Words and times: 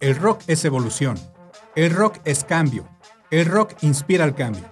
El 0.00 0.16
rock 0.16 0.42
es 0.48 0.64
evolución. 0.64 1.16
El 1.76 1.92
rock 1.92 2.18
es 2.24 2.42
cambio. 2.42 2.88
El 3.30 3.46
rock 3.46 3.74
inspira 3.82 4.24
al 4.24 4.34
cambio. 4.34 4.64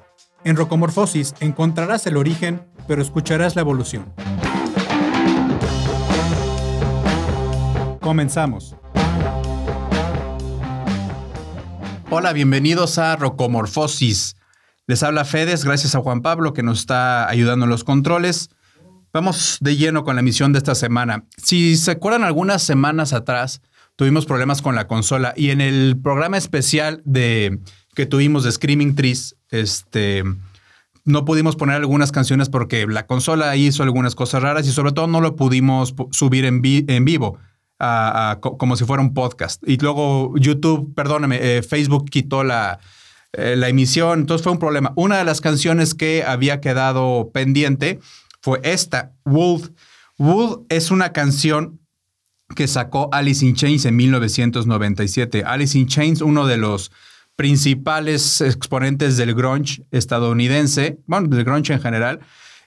En 0.42 0.56
Rocomorfosis 0.56 1.34
encontrarás 1.40 2.06
el 2.06 2.16
origen, 2.16 2.66
pero 2.88 3.02
escucharás 3.02 3.54
la 3.54 3.62
evolución. 3.62 4.12
Comenzamos. 8.00 8.74
Hola, 12.10 12.32
bienvenidos 12.32 12.98
a 12.98 13.14
Rocomorfosis. 13.14 14.36
Les 14.88 15.04
habla 15.04 15.24
Fedes, 15.24 15.64
gracias 15.64 15.94
a 15.94 16.00
Juan 16.00 16.22
Pablo 16.22 16.52
que 16.52 16.64
nos 16.64 16.80
está 16.80 17.28
ayudando 17.28 17.66
en 17.66 17.70
los 17.70 17.84
controles. 17.84 18.50
Vamos 19.12 19.58
de 19.60 19.76
lleno 19.76 20.04
con 20.04 20.14
la 20.14 20.20
emisión 20.20 20.52
de 20.52 20.58
esta 20.58 20.76
semana. 20.76 21.24
Si 21.36 21.76
se 21.76 21.90
acuerdan 21.90 22.22
algunas 22.22 22.62
semanas 22.62 23.12
atrás, 23.12 23.60
tuvimos 23.96 24.24
problemas 24.24 24.62
con 24.62 24.76
la 24.76 24.86
consola 24.86 25.34
y 25.36 25.50
en 25.50 25.60
el 25.60 25.98
programa 26.00 26.36
especial 26.36 27.02
de 27.04 27.58
que 27.96 28.06
tuvimos 28.06 28.44
de 28.44 28.52
Screaming 28.52 28.94
Trees, 28.94 29.36
este 29.50 30.22
no 31.04 31.24
pudimos 31.24 31.56
poner 31.56 31.76
algunas 31.76 32.12
canciones 32.12 32.48
porque 32.48 32.86
la 32.86 33.06
consola 33.06 33.56
hizo 33.56 33.82
algunas 33.82 34.14
cosas 34.14 34.42
raras 34.42 34.66
y 34.68 34.70
sobre 34.70 34.92
todo 34.92 35.08
no 35.08 35.20
lo 35.20 35.34
pudimos 35.34 35.94
subir 36.12 36.44
en, 36.44 36.60
en 36.64 37.04
vivo 37.04 37.38
como 38.40 38.76
si 38.76 38.84
fuera 38.84 39.02
un 39.02 39.14
podcast. 39.14 39.62
Y 39.66 39.78
luego 39.78 40.34
YouTube, 40.36 40.94
perdóname, 40.94 41.38
eh, 41.40 41.62
Facebook 41.62 42.10
quitó 42.10 42.44
la, 42.44 42.78
eh, 43.32 43.56
la 43.56 43.68
emisión, 43.68 44.20
entonces 44.20 44.44
fue 44.44 44.52
un 44.52 44.58
problema. 44.58 44.92
Una 44.96 45.18
de 45.18 45.24
las 45.24 45.40
canciones 45.40 45.94
que 45.94 46.22
había 46.22 46.60
quedado 46.60 47.30
pendiente 47.32 47.98
fue 48.40 48.60
esta, 48.64 49.12
Wolf. 49.24 49.70
Wolf 50.18 50.62
es 50.68 50.90
una 50.90 51.12
canción 51.12 51.80
que 52.54 52.66
sacó 52.66 53.08
Alice 53.12 53.44
in 53.44 53.54
Chains 53.54 53.84
en 53.84 53.96
1997. 53.96 55.44
Alice 55.44 55.78
in 55.78 55.86
Chains, 55.86 56.20
uno 56.20 56.46
de 56.46 56.56
los 56.56 56.90
principales 57.36 58.40
exponentes 58.40 59.16
del 59.16 59.34
grunge 59.34 59.82
estadounidense, 59.90 60.98
bueno, 61.06 61.28
del 61.28 61.44
grunge 61.44 61.72
en 61.72 61.80
general, 61.80 62.20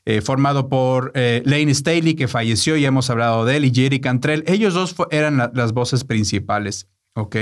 eh, 0.06 0.22
formado 0.22 0.68
por 0.68 1.12
eh, 1.16 1.44
Lane 1.46 1.74
Staley, 1.74 2.16
que 2.16 2.28
falleció, 2.28 2.76
ya 2.76 2.88
hemos 2.88 3.10
hablado 3.10 3.46
de 3.46 3.58
él, 3.58 3.66
y 3.66 3.74
Jerry 3.74 4.00
Cantrell. 4.02 4.44
Ellos 4.48 4.74
dos 4.74 4.96
eran 5.12 5.52
las 5.54 5.74
voces 5.74 6.04
principales, 6.04 6.88
¿ok? 7.14 7.36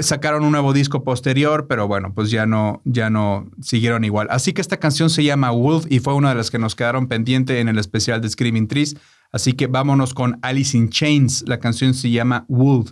Sacaron 0.00 0.44
un 0.44 0.52
nuevo 0.52 0.72
disco 0.72 1.04
posterior, 1.04 1.66
pero 1.68 1.86
bueno, 1.86 2.14
pues 2.14 2.30
ya 2.30 2.46
no, 2.46 2.80
ya 2.84 3.10
no 3.10 3.50
siguieron 3.60 4.04
igual. 4.04 4.28
Así 4.30 4.52
que 4.52 4.60
esta 4.60 4.78
canción 4.78 5.10
se 5.10 5.24
llama 5.24 5.50
Wolf 5.50 5.86
y 5.90 6.00
fue 6.00 6.14
una 6.14 6.30
de 6.30 6.36
las 6.36 6.50
que 6.50 6.58
nos 6.58 6.74
quedaron 6.74 7.06
pendiente 7.06 7.60
en 7.60 7.68
el 7.68 7.78
especial 7.78 8.20
de 8.20 8.30
Screaming 8.30 8.68
Trees. 8.68 8.96
Así 9.30 9.54
que 9.54 9.66
vámonos 9.66 10.14
con 10.14 10.38
Alice 10.42 10.76
in 10.76 10.90
Chains. 10.90 11.44
La 11.46 11.58
canción 11.58 11.94
se 11.94 12.10
llama 12.10 12.44
Wolf. 12.48 12.90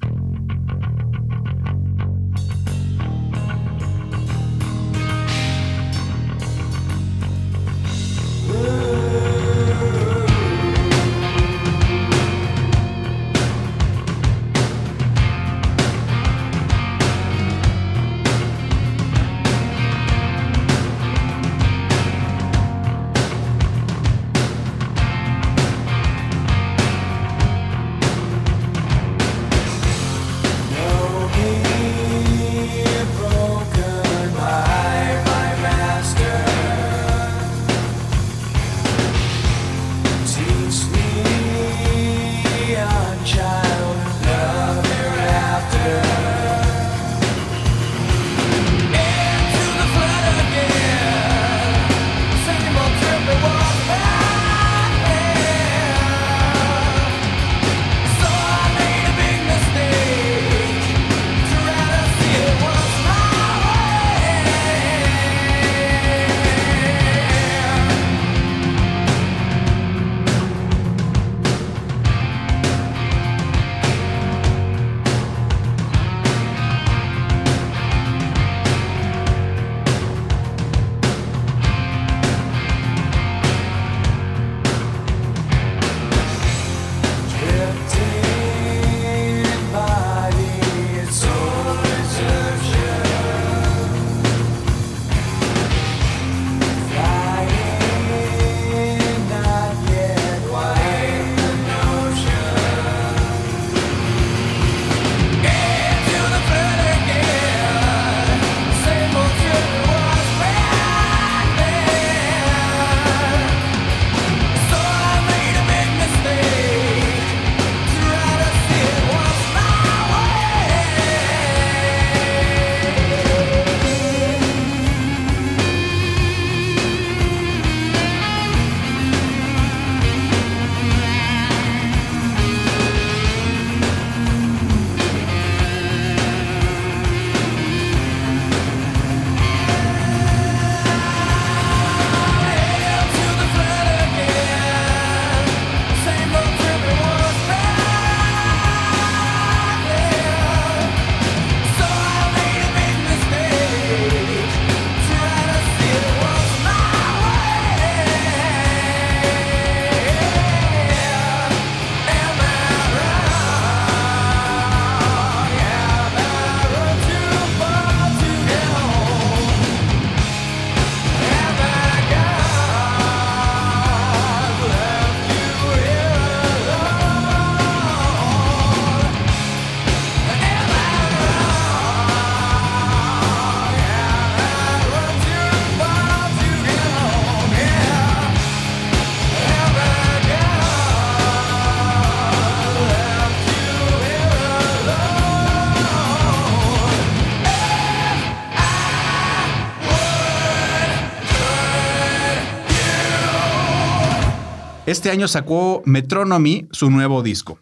Este 204.91 205.13
año 205.13 205.29
sacó 205.29 205.83
Metronomy 205.87 206.67
su 206.73 206.91
nuevo 206.91 207.23
disco. 207.23 207.61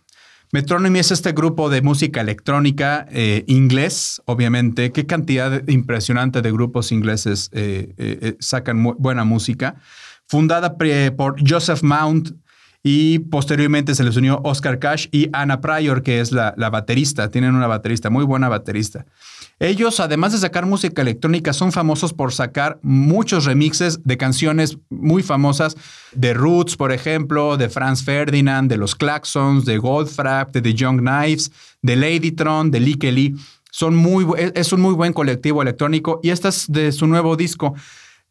Metronomy 0.51 1.01
es 1.01 1.11
este 1.11 1.33
grupo 1.33 1.69
de 1.69 1.83
música 1.83 2.23
electrónica 2.23 3.05
eh, 3.11 3.45
inglés, 3.49 4.23
obviamente. 4.25 4.93
Qué 4.93 5.05
cantidad 5.05 5.63
impresionante 5.69 6.41
de 6.41 6.51
grupos 6.51 6.91
ingleses 6.91 7.51
eh, 7.53 7.93
eh, 7.99 8.37
sacan 8.41 8.83
buena 8.97 9.25
música. 9.25 9.75
Fundada 10.27 10.79
por 10.79 11.37
Joseph 11.47 11.83
Mount 11.83 12.31
y 12.83 13.19
posteriormente 13.19 13.95
se 13.95 14.05
les 14.05 14.17
unió 14.17 14.41
Oscar 14.43 14.79
Cash 14.79 15.09
y 15.13 15.29
Anna 15.35 15.61
Pryor, 15.61 16.03
que 16.03 16.21
es 16.21 16.33
la, 16.33 16.55
la 16.57 16.71
baterista. 16.71 17.31
Tienen 17.31 17.55
una 17.55 17.67
baterista, 17.67 18.09
muy 18.09 18.25
buena 18.25 18.49
baterista. 18.49 19.05
Ellos, 19.61 19.99
además 19.99 20.33
de 20.33 20.39
sacar 20.39 20.67
música 20.67 21.03
electrónica, 21.03 21.53
son 21.53 21.73
famosos 21.73 22.13
por 22.13 22.33
sacar 22.33 22.79
muchos 22.83 23.45
remixes 23.45 24.01
de 24.05 24.17
canciones 24.17 24.79
muy 24.89 25.25
famosas 25.25 25.77
de 26.13 26.33
Roots, 26.33 26.77
por 26.77 26.93
ejemplo, 26.93 27.57
de 27.57 27.69
Franz 27.69 28.05
Ferdinand, 28.05 28.71
de 28.71 28.77
los 28.77 28.95
Claxons, 28.95 29.65
de 29.65 29.79
Goldfrapp, 29.79 30.53
de 30.53 30.63
The 30.63 30.75
Young 30.75 31.01
Knives, 31.01 31.51
de 31.83 31.97
Ladytron, 31.97 32.71
de 32.71 32.99
Kelly. 32.99 33.35
Son 33.73 33.97
muy, 33.97 34.27
es 34.55 34.73
un 34.73 34.81
muy 34.81 34.95
buen 34.95 35.13
colectivo 35.13 35.61
electrónico 35.61 36.21
y 36.23 36.31
esta 36.31 36.49
es 36.49 36.67
de 36.69 36.93
su 36.93 37.07
nuevo 37.09 37.37
disco 37.37 37.75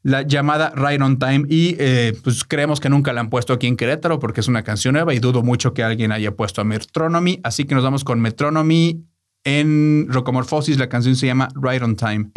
la 0.04 0.22
llamada 0.22 0.72
Right 0.76 1.02
on 1.02 1.20
Time 1.20 1.46
y 1.50 1.76
eh, 1.80 2.18
pues 2.24 2.46
creemos 2.46 2.80
que 2.80 2.88
nunca 2.88 3.12
la 3.12 3.20
han 3.20 3.30
puesto 3.30 3.52
aquí 3.52 3.68
en 3.68 3.76
Querétaro 3.76 4.20
porque 4.20 4.40
es 4.40 4.48
una 4.48 4.64
canción 4.64 4.94
nueva 4.94 5.14
y 5.14 5.20
dudo 5.20 5.44
mucho 5.44 5.74
que 5.74 5.84
alguien 5.84 6.14
haya 6.14 6.34
puesto 6.36 6.62
a 6.62 6.64
Metronomy, 6.64 7.42
así 7.44 7.66
que 7.66 7.76
nos 7.76 7.84
vamos 7.84 8.06
con 8.06 8.22
Metronomy 8.22 9.04
en 9.48 10.08
Rocomorphosis, 10.10 10.78
la 10.78 10.90
canción 10.90 11.16
se 11.16 11.26
llama 11.26 11.48
Right 11.56 11.82
on 11.82 11.96
Time. 11.96 12.32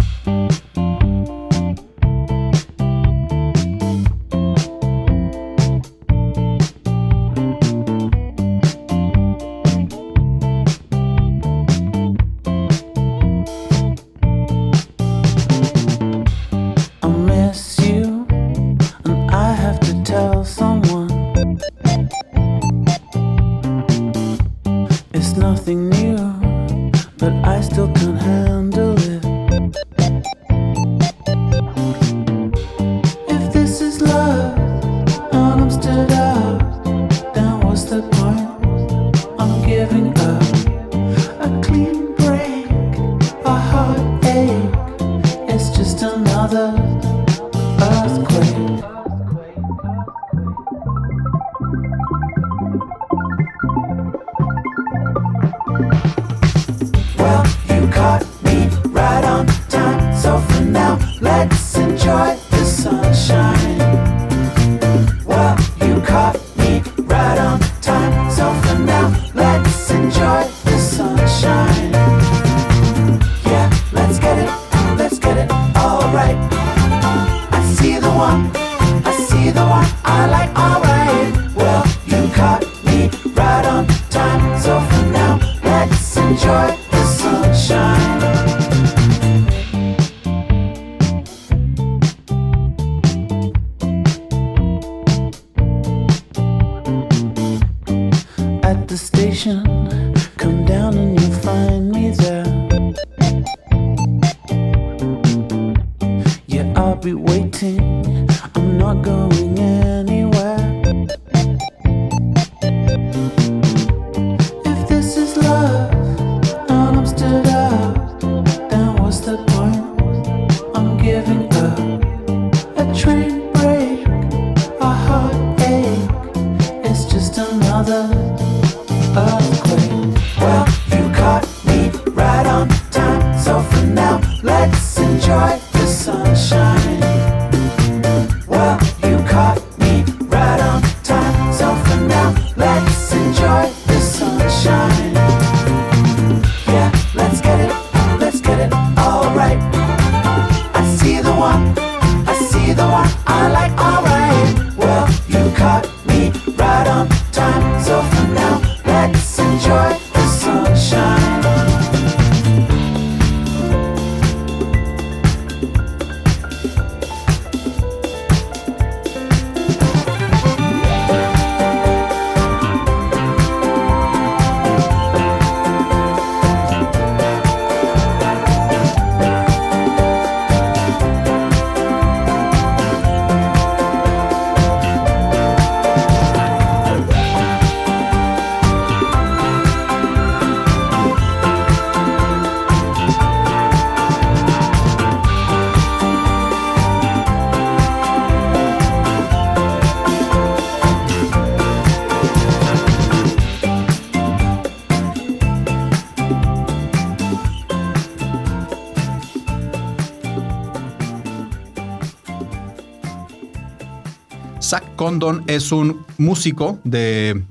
Condon 215.11 215.43
es 215.49 215.73
un 215.73 216.07
músico 216.19 216.79
de 216.85 217.43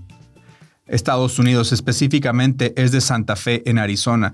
Estados 0.85 1.39
Unidos, 1.39 1.73
específicamente 1.73 2.73
es 2.81 2.93
de 2.93 3.01
Santa 3.01 3.35
Fe, 3.35 3.69
en 3.69 3.77
Arizona. 3.77 4.33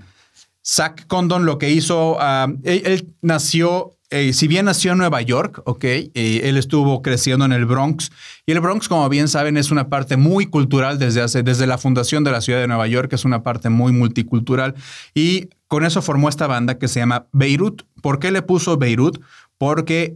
Zach 0.64 1.08
Condon 1.08 1.44
lo 1.44 1.58
que 1.58 1.70
hizo, 1.70 2.18
ah, 2.20 2.46
él, 2.62 3.08
nació, 3.22 3.98
eh, 4.10 4.32
si 4.32 4.46
bien 4.46 4.66
nació 4.66 4.92
en 4.92 4.98
Nueva 4.98 5.22
York, 5.22 5.60
ok, 5.64 5.84
él 6.14 6.56
estuvo 6.56 7.02
creciendo 7.02 7.44
en 7.44 7.50
el 7.50 7.66
Bronx. 7.66 8.12
Y 8.46 8.52
el 8.52 8.60
Bronx, 8.60 8.86
como 8.86 9.08
bien 9.08 9.26
saben, 9.26 9.56
es 9.56 9.72
una 9.72 9.88
parte 9.88 10.16
muy 10.16 10.46
cultural 10.46 11.00
desde, 11.00 11.20
hace, 11.20 11.42
desde 11.42 11.66
la 11.66 11.78
fundación 11.78 12.22
de 12.22 12.30
la 12.30 12.40
ciudad 12.40 12.60
de 12.60 12.68
Nueva 12.68 12.86
York, 12.86 13.12
es 13.12 13.24
una 13.24 13.42
parte 13.42 13.70
muy 13.70 13.90
multicultural. 13.90 14.76
Y 15.14 15.48
con 15.66 15.84
eso 15.84 16.00
formó 16.00 16.28
esta 16.28 16.46
banda 16.46 16.78
que 16.78 16.86
se 16.86 17.00
llama 17.00 17.26
Beirut. 17.32 17.82
¿Por 18.02 18.20
qué 18.20 18.30
le 18.30 18.42
puso 18.42 18.76
Beirut? 18.76 19.20
Porque 19.58 20.14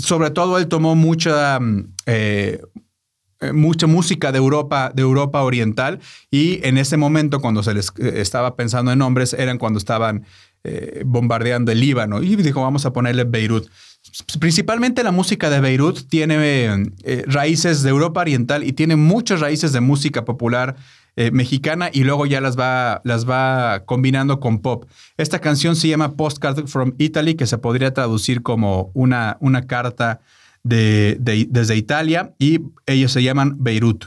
sobre 0.00 0.30
todo 0.30 0.58
él 0.58 0.68
tomó 0.68 0.94
mucha, 0.94 1.58
mm, 1.60 1.94
eh, 2.06 2.60
eh, 3.40 3.52
mucha 3.52 3.86
música 3.86 4.32
de 4.32 4.38
Europa, 4.38 4.92
de 4.94 5.02
Europa 5.02 5.42
Oriental 5.42 6.00
y 6.30 6.60
en 6.66 6.78
ese 6.78 6.96
momento 6.96 7.40
cuando 7.40 7.62
se 7.62 7.74
les 7.74 7.88
eh, 7.98 8.20
estaba 8.20 8.56
pensando 8.56 8.92
en 8.92 8.98
nombres 8.98 9.32
eran 9.32 9.58
cuando 9.58 9.78
estaban 9.78 10.24
bombardeando 11.06 11.72
el 11.72 11.80
Líbano 11.80 12.22
y 12.22 12.36
dijo 12.36 12.60
vamos 12.60 12.84
a 12.84 12.92
ponerle 12.92 13.24
Beirut. 13.24 13.70
Principalmente 14.38 15.02
la 15.02 15.10
música 15.10 15.48
de 15.48 15.58
Beirut 15.58 16.06
tiene 16.06 16.84
raíces 17.24 17.82
de 17.82 17.88
Europa 17.88 18.20
Oriental 18.20 18.62
y 18.62 18.74
tiene 18.74 18.96
muchas 18.96 19.40
raíces 19.40 19.72
de 19.72 19.80
música 19.80 20.26
popular 20.26 20.76
mexicana 21.32 21.90
y 21.92 22.04
luego 22.04 22.26
ya 22.26 22.40
las 22.40 22.58
va, 22.58 23.00
las 23.04 23.28
va 23.28 23.82
combinando 23.86 24.40
con 24.40 24.60
pop. 24.60 24.84
Esta 25.16 25.40
canción 25.40 25.76
se 25.76 25.88
llama 25.88 26.12
Postcard 26.16 26.66
from 26.66 26.94
Italy, 26.98 27.34
que 27.34 27.46
se 27.46 27.58
podría 27.58 27.92
traducir 27.92 28.42
como 28.42 28.90
una, 28.94 29.36
una 29.40 29.66
carta 29.66 30.20
de, 30.62 31.16
de, 31.20 31.46
desde 31.48 31.76
Italia 31.76 32.34
y 32.38 32.60
ellos 32.86 33.12
se 33.12 33.22
llaman 33.22 33.56
Beirut. 33.58 34.06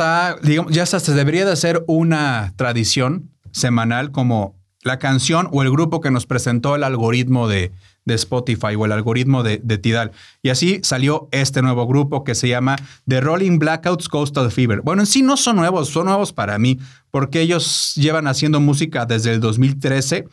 A, 0.00 0.36
digamos, 0.42 0.72
ya 0.72 0.82
hasta 0.82 1.00
se 1.00 1.14
debería 1.14 1.44
de 1.44 1.52
hacer 1.52 1.84
una 1.86 2.52
tradición 2.56 3.30
semanal 3.52 4.10
como 4.10 4.56
la 4.82 4.98
canción 4.98 5.48
o 5.52 5.62
el 5.62 5.70
grupo 5.70 6.00
que 6.00 6.10
nos 6.10 6.26
presentó 6.26 6.76
el 6.76 6.84
algoritmo 6.84 7.48
de, 7.48 7.72
de 8.04 8.14
Spotify 8.14 8.74
o 8.78 8.86
el 8.86 8.92
algoritmo 8.92 9.42
de, 9.42 9.58
de, 9.62 9.78
Tidal. 9.78 10.12
Y 10.42 10.50
así 10.50 10.80
salió 10.82 11.28
este 11.32 11.60
nuevo 11.60 11.86
grupo 11.86 12.24
que 12.24 12.34
se 12.34 12.48
llama 12.48 12.76
The 13.06 13.20
Rolling 13.20 13.58
Blackouts 13.58 14.08
Coastal 14.08 14.50
Fever. 14.50 14.80
Bueno, 14.82 15.02
en 15.02 15.06
sí 15.06 15.22
no 15.22 15.36
son 15.36 15.56
nuevos, 15.56 15.88
son 15.88 16.06
nuevos 16.06 16.32
para 16.32 16.58
mí, 16.58 16.78
porque 17.10 17.40
ellos 17.40 17.92
llevan 17.96 18.28
haciendo 18.28 18.60
música 18.60 19.06
desde 19.06 19.32
el 19.32 19.40
2013 19.40 20.26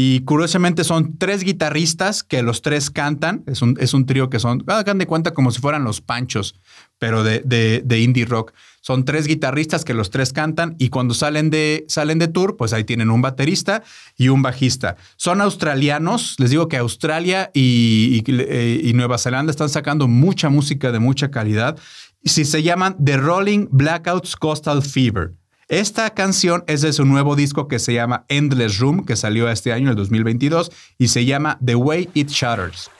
y 0.00 0.20
curiosamente 0.20 0.84
son 0.84 1.18
tres 1.18 1.42
guitarristas 1.42 2.22
que 2.22 2.44
los 2.44 2.62
tres 2.62 2.88
cantan. 2.88 3.42
Es 3.48 3.62
un, 3.62 3.76
es 3.80 3.94
un 3.94 4.06
trío 4.06 4.30
que 4.30 4.38
son, 4.38 4.62
hagan 4.68 4.98
de 4.98 5.08
cuenta 5.08 5.34
como 5.34 5.50
si 5.50 5.60
fueran 5.60 5.82
los 5.82 6.00
panchos, 6.00 6.54
pero 7.00 7.24
de, 7.24 7.40
de, 7.40 7.98
indie 7.98 8.24
rock. 8.24 8.52
Son 8.80 9.04
tres 9.04 9.26
guitarristas 9.26 9.84
que 9.84 9.94
los 9.94 10.10
tres 10.10 10.32
cantan 10.32 10.76
y 10.78 10.90
cuando 10.90 11.14
salen 11.14 11.50
de, 11.50 11.84
salen 11.88 12.20
de 12.20 12.28
tour, 12.28 12.56
pues 12.56 12.72
ahí 12.72 12.84
tienen 12.84 13.10
un 13.10 13.22
baterista 13.22 13.82
y 14.16 14.28
un 14.28 14.40
bajista. 14.40 14.94
Son 15.16 15.40
australianos. 15.40 16.36
Les 16.38 16.50
digo 16.50 16.68
que 16.68 16.76
Australia 16.76 17.50
y, 17.52 18.22
y, 18.24 18.88
y 18.88 18.92
Nueva 18.92 19.18
Zelanda 19.18 19.50
están 19.50 19.68
sacando 19.68 20.06
mucha 20.06 20.48
música 20.48 20.92
de 20.92 21.00
mucha 21.00 21.32
calidad. 21.32 21.76
Si 22.22 22.44
se 22.44 22.62
llaman 22.62 22.94
The 23.04 23.16
Rolling 23.16 23.66
Blackouts 23.72 24.36
Coastal 24.36 24.80
Fever. 24.84 25.32
Esta 25.68 26.08
canción 26.14 26.64
es 26.66 26.80
de 26.80 26.94
su 26.94 27.04
nuevo 27.04 27.36
disco 27.36 27.68
que 27.68 27.78
se 27.78 27.92
llama 27.92 28.24
Endless 28.28 28.78
Room, 28.78 29.04
que 29.04 29.16
salió 29.16 29.50
este 29.50 29.70
año, 29.74 29.90
el 29.90 29.96
2022, 29.96 30.72
y 30.96 31.08
se 31.08 31.26
llama 31.26 31.58
The 31.62 31.74
Way 31.74 32.08
It 32.14 32.30
Shatters. 32.30 32.90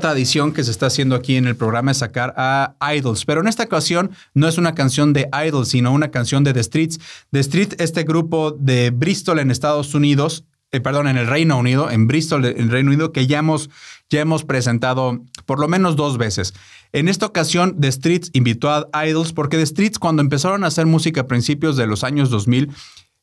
Tradición 0.00 0.52
que 0.52 0.64
se 0.64 0.70
está 0.70 0.86
haciendo 0.86 1.14
aquí 1.14 1.36
en 1.36 1.46
el 1.46 1.56
programa 1.56 1.90
es 1.90 1.98
sacar 1.98 2.34
a 2.36 2.74
Idols, 2.94 3.24
pero 3.24 3.40
en 3.40 3.48
esta 3.48 3.64
ocasión 3.64 4.10
no 4.34 4.48
es 4.48 4.58
una 4.58 4.74
canción 4.74 5.12
de 5.12 5.28
Idols, 5.46 5.68
sino 5.68 5.92
una 5.92 6.10
canción 6.10 6.44
de 6.44 6.52
The 6.52 6.62
Streets. 6.62 7.00
The 7.30 7.42
Streets, 7.42 7.76
este 7.78 8.04
grupo 8.04 8.52
de 8.52 8.90
Bristol 8.90 9.38
en 9.38 9.50
Estados 9.50 9.94
Unidos, 9.94 10.44
eh, 10.72 10.80
perdón, 10.80 11.06
en 11.06 11.16
el 11.16 11.26
Reino 11.26 11.56
Unido, 11.56 11.88
en 11.90 12.08
Bristol, 12.08 12.44
en 12.44 12.58
el 12.58 12.70
Reino 12.70 12.90
Unido, 12.90 13.12
que 13.12 13.28
ya 13.28 13.38
hemos, 13.38 13.70
ya 14.10 14.20
hemos 14.20 14.44
presentado 14.44 15.22
por 15.46 15.60
lo 15.60 15.68
menos 15.68 15.94
dos 15.94 16.18
veces. 16.18 16.52
En 16.92 17.08
esta 17.08 17.26
ocasión, 17.26 17.80
The 17.80 17.92
Streets 17.92 18.30
invitó 18.32 18.70
a 18.70 19.06
Idols 19.06 19.32
porque 19.32 19.56
The 19.56 19.66
Streets, 19.66 19.98
cuando 20.00 20.20
empezaron 20.20 20.64
a 20.64 20.66
hacer 20.66 20.86
música 20.86 21.20
a 21.20 21.26
principios 21.26 21.76
de 21.76 21.86
los 21.86 22.02
años 22.02 22.28
2000, 22.28 22.70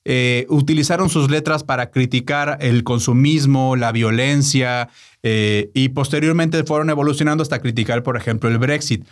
eh, 0.03 0.45
utilizaron 0.49 1.09
sus 1.09 1.29
letras 1.29 1.63
para 1.63 1.91
criticar 1.91 2.57
el 2.61 2.83
consumismo, 2.83 3.75
la 3.75 3.91
violencia 3.91 4.89
eh, 5.21 5.69
y 5.73 5.89
posteriormente 5.89 6.63
fueron 6.63 6.89
evolucionando 6.89 7.43
hasta 7.43 7.59
criticar, 7.59 8.01
por 8.03 8.17
ejemplo, 8.17 8.49
el 8.49 8.57
Brexit. 8.57 9.05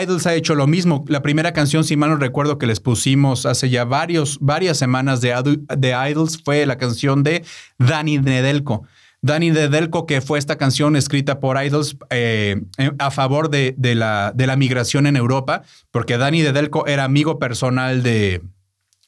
Idols 0.00 0.26
ha 0.26 0.34
hecho 0.34 0.54
lo 0.54 0.66
mismo. 0.66 1.04
La 1.08 1.22
primera 1.22 1.52
canción, 1.52 1.84
si 1.84 1.96
mal 1.96 2.10
no 2.10 2.16
recuerdo, 2.16 2.58
que 2.58 2.66
les 2.66 2.80
pusimos 2.80 3.46
hace 3.46 3.68
ya 3.68 3.84
varias 3.84 4.78
semanas 4.78 5.20
de, 5.20 5.34
de 5.76 6.10
Idols 6.10 6.40
fue 6.42 6.64
la 6.66 6.78
canción 6.78 7.22
de 7.22 7.44
Danny 7.78 8.18
Nedelko. 8.18 8.84
Danny 9.22 9.50
Nedelko, 9.50 10.04
que 10.06 10.20
fue 10.20 10.38
esta 10.38 10.56
canción 10.56 10.96
escrita 10.96 11.40
por 11.40 11.62
Idols 11.62 11.96
eh, 12.10 12.60
a 12.98 13.10
favor 13.10 13.50
de, 13.50 13.74
la, 13.78 14.32
de 14.34 14.46
la 14.46 14.56
migración 14.56 15.06
en 15.06 15.16
Europa, 15.16 15.62
porque 15.90 16.18
Danny 16.18 16.42
Nedelko 16.42 16.86
era 16.86 17.04
amigo 17.04 17.38
personal 17.38 18.02
de, 18.02 18.42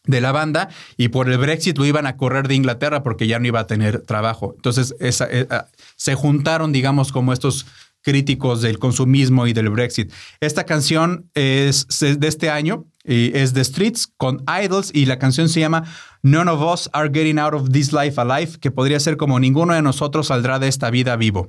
de 0.07 0.21
la 0.21 0.33
banda 0.33 0.69
y 0.97 1.09
por 1.09 1.31
el 1.31 1.39
Brexit 1.39 1.79
lo 1.79 1.87
iban 1.87 2.07
a 2.07 2.17
correr 2.17 2.49
de 2.49 2.55
Inglaterra 2.55 3.03
porque 3.03 3.27
ya 3.27 3.39
no 3.39 3.47
iba 3.47 3.61
a 3.61 3.67
tener 3.67 4.01
trabajo. 4.03 4.53
Entonces 4.57 4.95
esa, 5.01 5.27
eh, 5.31 5.47
ah, 5.51 5.67
se 5.97 6.15
juntaron, 6.15 6.73
digamos, 6.73 7.13
como 7.13 7.33
estos 7.33 7.67
críticos 8.03 8.61
del 8.61 8.79
consumismo 8.79 9.47
y 9.47 9.55
del 9.55 9.71
Brexit. 9.71 10.13
Esta 10.41 10.65
canción 10.65 11.31
es 11.35 11.87
de 12.01 12.29
este 12.29 12.51
año, 12.51 12.85
y 13.05 13.37
es 13.37 13.53
The 13.53 13.65
Streets 13.65 14.09
con 14.17 14.45
Idols 14.63 14.91
y 14.95 15.07
la 15.07 15.19
canción 15.19 15.49
se 15.49 15.61
llama 15.61 15.85
None 16.23 16.51
of 16.51 16.61
Us 16.63 16.91
Are 16.93 17.11
Getting 17.13 17.39
Out 17.39 17.55
of 17.55 17.71
This 17.71 17.93
Life 17.93 18.21
Alive, 18.21 18.59
que 18.61 18.71
podría 18.71 18.99
ser 19.01 19.17
como 19.17 19.39
ninguno 19.41 19.75
de 19.75 19.83
nosotros 19.83 20.29
saldrá 20.29 20.59
de 20.59 20.69
esta 20.69 20.91
vida 20.91 21.17
vivo. 21.17 21.49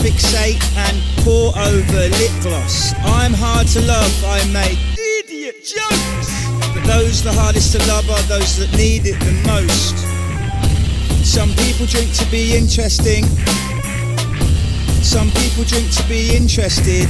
Fixate 0.00 0.60
and 0.76 0.96
pour 1.24 1.52
over 1.56 2.08
lip 2.16 2.32
gloss. 2.40 2.92
I'm 3.04 3.32
hard 3.32 3.66
to 3.68 3.80
love, 3.84 4.12
I 4.24 4.40
make 4.52 4.78
idiot 4.96 5.56
jokes. 5.64 6.30
But 6.74 6.84
those 6.84 7.22
the 7.22 7.32
hardest 7.32 7.72
to 7.72 7.78
love 7.86 8.08
are 8.08 8.22
those 8.22 8.56
that 8.56 8.72
need 8.76 9.04
it 9.04 9.20
the 9.20 9.36
most. 9.44 9.96
Some 11.24 11.50
people 11.64 11.86
drink 11.86 12.12
to 12.16 12.24
be 12.30 12.56
interesting. 12.56 13.24
Some 15.04 15.30
people 15.42 15.64
drink 15.64 15.92
to 15.96 16.04
be 16.08 16.34
interested. 16.34 17.08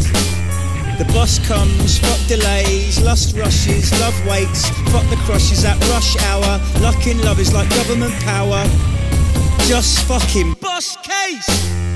The 0.99 1.09
bus 1.15 1.39
comes, 1.47 1.99
fuck 1.99 2.21
delays, 2.27 3.01
lust 3.01 3.37
rushes, 3.37 3.91
love 4.01 4.15
waits, 4.27 4.69
fuck 4.91 5.09
the 5.09 5.21
crushes 5.25 5.65
at 5.65 5.79
rush 5.89 6.17
hour. 6.25 6.61
Luck 6.81 7.07
in 7.07 7.23
love 7.23 7.39
is 7.39 7.55
like 7.55 7.71
government 7.71 8.15
power. 8.21 8.65
Just 9.71 10.03
fucking 10.09 10.55
bus 10.61 10.97
case. 11.03 11.90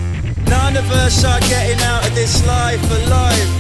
None 0.49 0.77
of 0.77 0.91
us 0.91 1.25
are 1.25 1.41
getting 1.41 1.81
out 1.83 2.07
of 2.07 2.15
this 2.15 2.47
life 2.47 2.83
alive. 2.91 3.51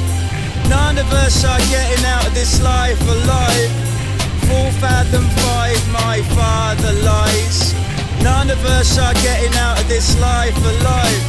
None 0.68 0.99
of 0.99 1.11
us 1.12 1.44
are 1.44 1.59
getting 1.70 2.05
out 2.05 2.27
of 2.27 2.35
this 2.35 2.62
life 2.62 3.01
alive. 3.03 3.70
Full 4.49 4.70
fathom 4.81 5.25
five, 5.40 5.81
my 5.92 6.23
father 6.37 6.92
lies. 7.03 7.75
None 8.23 8.51
of 8.51 8.64
us 8.64 8.99
are 8.99 9.14
getting 9.14 9.55
out 9.59 9.81
of 9.81 9.88
this 9.88 10.18
life 10.20 10.57
alive. 10.57 11.23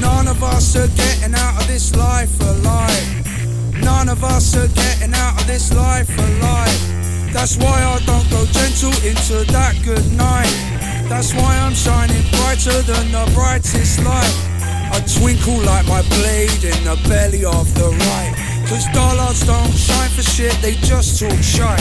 None 0.00 0.28
of 0.28 0.42
us 0.42 0.76
are 0.76 0.88
getting 0.88 1.34
out 1.34 1.60
of 1.60 1.66
this 1.66 1.94
life 1.96 2.40
alive. 2.40 3.20
None 3.82 4.08
of 4.08 4.22
us 4.24 4.56
are 4.56 4.68
getting 4.68 5.14
out 5.14 5.40
of 5.40 5.46
this 5.46 5.72
life 5.74 6.08
alive. 6.18 7.32
That's 7.32 7.56
why 7.56 7.82
I 7.82 7.98
don't 8.06 8.28
go 8.30 8.44
gentle 8.46 8.94
into 9.06 9.44
that 9.52 9.74
good 9.84 10.06
night. 10.12 10.52
That's 11.08 11.34
why 11.34 11.58
I'm 11.58 11.74
shining 11.74 12.22
brighter 12.30 12.82
than 12.82 13.12
the 13.12 13.30
brightest 13.34 14.02
light. 14.04 14.49
I 14.92 15.00
twinkle 15.06 15.58
like 15.62 15.86
my 15.86 16.02
blade 16.18 16.64
in 16.64 16.84
the 16.84 16.98
belly 17.08 17.44
of 17.44 17.72
the 17.74 17.90
right. 17.90 18.34
Cause 18.68 18.86
dollars 18.92 19.40
don't 19.46 19.72
shine 19.72 20.10
for 20.10 20.22
shit, 20.22 20.54
they 20.62 20.74
just 20.82 21.18
talk 21.18 21.42
shite. 21.42 21.80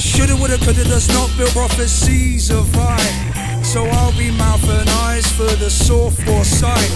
Shoulda, 0.00 0.36
woulda, 0.36 0.58
coulda 0.58 0.84
does 0.84 1.08
not 1.08 1.30
build 1.36 1.52
prophecies 1.52 2.50
of 2.50 2.68
I. 2.76 3.62
So 3.62 3.84
I'll 3.84 4.16
be 4.18 4.30
mouth 4.30 4.68
and 4.68 4.88
eyes 5.06 5.30
for 5.32 5.48
the 5.56 5.70
soft 5.70 6.20
foresight. 6.22 6.92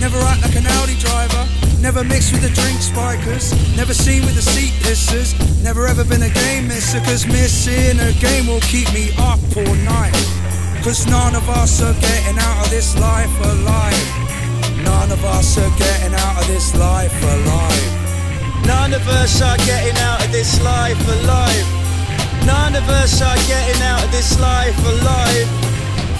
Never 0.00 0.18
act 0.18 0.42
like 0.42 0.56
an 0.56 0.66
Audi 0.66 0.96
driver, 0.96 1.48
never 1.80 2.04
mix 2.04 2.30
with 2.30 2.42
the 2.42 2.50
drink 2.50 2.80
spikers, 2.80 3.52
never 3.76 3.92
seen 3.92 4.22
with 4.24 4.36
the 4.36 4.42
seat 4.42 4.72
pissers, 4.84 5.32
never 5.62 5.86
ever 5.86 6.04
been 6.04 6.22
a 6.22 6.30
game 6.30 6.68
misser, 6.68 7.00
cause 7.00 7.26
missing 7.26 7.98
a 8.00 8.12
game 8.20 8.46
will 8.46 8.60
keep 8.60 8.92
me 8.92 9.10
up 9.18 9.40
all 9.56 9.74
night. 9.84 10.45
Cause 10.86 11.04
none 11.08 11.34
of 11.34 11.48
us 11.50 11.82
are 11.82 11.94
getting 11.94 12.38
out 12.38 12.64
of 12.64 12.70
this 12.70 12.96
life 13.00 13.40
alive. 13.40 14.06
None 14.84 15.10
of 15.10 15.24
us 15.24 15.58
are 15.58 15.76
getting 15.76 16.14
out 16.14 16.40
of 16.40 16.46
this 16.46 16.76
life 16.76 17.12
alive. 17.24 17.90
None 18.64 18.94
of 18.94 19.02
us 19.08 19.42
are 19.42 19.56
getting 19.66 19.98
out 19.98 20.24
of 20.24 20.30
this 20.30 20.62
life 20.62 21.02
alive. 21.08 21.66
None 22.46 22.76
of 22.76 22.88
us 22.88 23.20
are 23.20 23.34
getting 23.48 23.82
out 23.82 24.04
of 24.04 24.12
this 24.12 24.38
life 24.38 24.78
alive. 24.86 25.48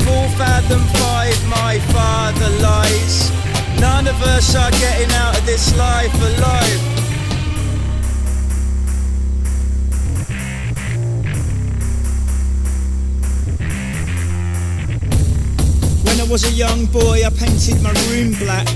Full 0.03 0.29
fathom 0.35 0.83
five, 0.99 1.39
my 1.47 1.79
father 1.95 2.51
lies. 2.59 3.31
None 3.79 4.09
of 4.09 4.21
us 4.21 4.57
are 4.57 4.73
getting 4.73 5.13
out 5.13 5.39
of 5.39 5.47
this 5.47 5.77
life 5.79 6.13
alive. 6.21 6.96
I 16.27 16.29
was 16.29 16.43
a 16.43 16.57
young 16.57 16.87
boy, 16.87 17.25
I 17.25 17.31
painted 17.31 17.81
my 17.83 17.93
room 18.11 18.33
black. 18.41 18.67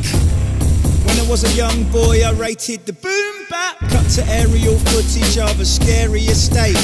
When 1.02 1.18
I 1.18 1.26
was 1.28 1.42
a 1.42 1.50
young 1.56 1.82
boy, 1.90 2.22
I 2.22 2.30
rated 2.30 2.86
the 2.86 2.92
boom 2.92 3.46
back. 3.50 3.76
Cut 3.90 4.06
to 4.14 4.24
aerial 4.28 4.78
footage 4.78 5.36
of 5.36 5.58
a 5.58 5.64
scary 5.64 6.22
estate. 6.30 6.78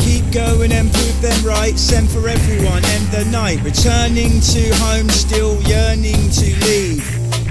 Keep 0.00 0.32
going 0.32 0.70
and 0.70 0.92
prove 0.92 1.22
them 1.22 1.46
right. 1.46 1.78
Send 1.78 2.10
for 2.10 2.28
everyone, 2.28 2.84
end 2.84 3.06
the 3.08 3.24
night. 3.32 3.64
Returning 3.64 4.42
to 4.52 4.68
home, 4.84 5.08
still 5.08 5.56
yearning 5.62 6.28
to 6.28 6.48
leave. 6.68 7.00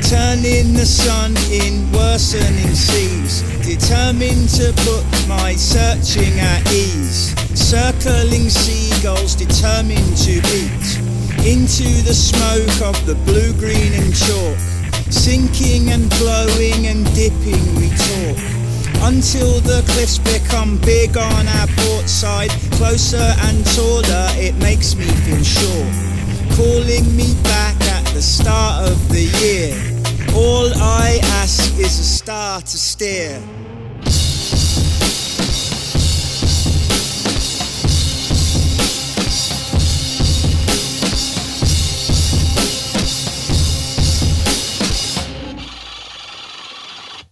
Turning 0.05 0.77
the 0.77 0.85
sun 0.85 1.33
in 1.49 1.91
worsening 1.91 2.75
seas. 2.75 3.41
Determined 3.65 4.49
to 4.49 4.71
put 4.85 5.03
my 5.27 5.55
searching 5.55 6.39
at 6.39 6.61
ease. 6.71 7.33
Circling 7.57 8.51
seagulls, 8.51 9.33
determined 9.33 10.15
to 10.17 10.39
beat 10.43 11.08
into 11.45 11.87
the 12.03 12.13
smoke 12.13 12.81
of 12.81 12.95
the 13.05 13.15
blue, 13.25 13.53
green, 13.53 13.93
and 13.93 14.15
chalk. 14.15 14.57
Sinking 15.09 15.89
and 15.89 16.09
blowing 16.21 16.87
and 16.87 17.05
dipping, 17.15 17.63
we 17.75 17.89
talk. 17.89 18.37
Until 19.01 19.59
the 19.61 19.81
cliffs 19.87 20.19
become 20.19 20.77
big 20.79 21.17
on 21.17 21.47
our 21.47 21.67
port 21.67 22.07
side, 22.09 22.51
closer 22.77 23.33
and 23.47 23.65
taller, 23.73 24.27
it 24.35 24.55
makes 24.55 24.95
me 24.95 25.05
feel 25.25 25.43
sure. 25.43 25.87
Calling 26.55 27.15
me 27.15 27.33
back 27.43 27.79
at 27.81 28.05
the 28.13 28.21
start 28.21 28.89
of 28.89 29.09
the 29.09 29.25
year. 29.41 29.73
All 30.35 30.69
I 30.75 31.19
ask 31.41 31.77
is 31.79 31.99
a 31.99 32.03
star 32.03 32.61
to 32.61 32.77
steer. 32.77 33.41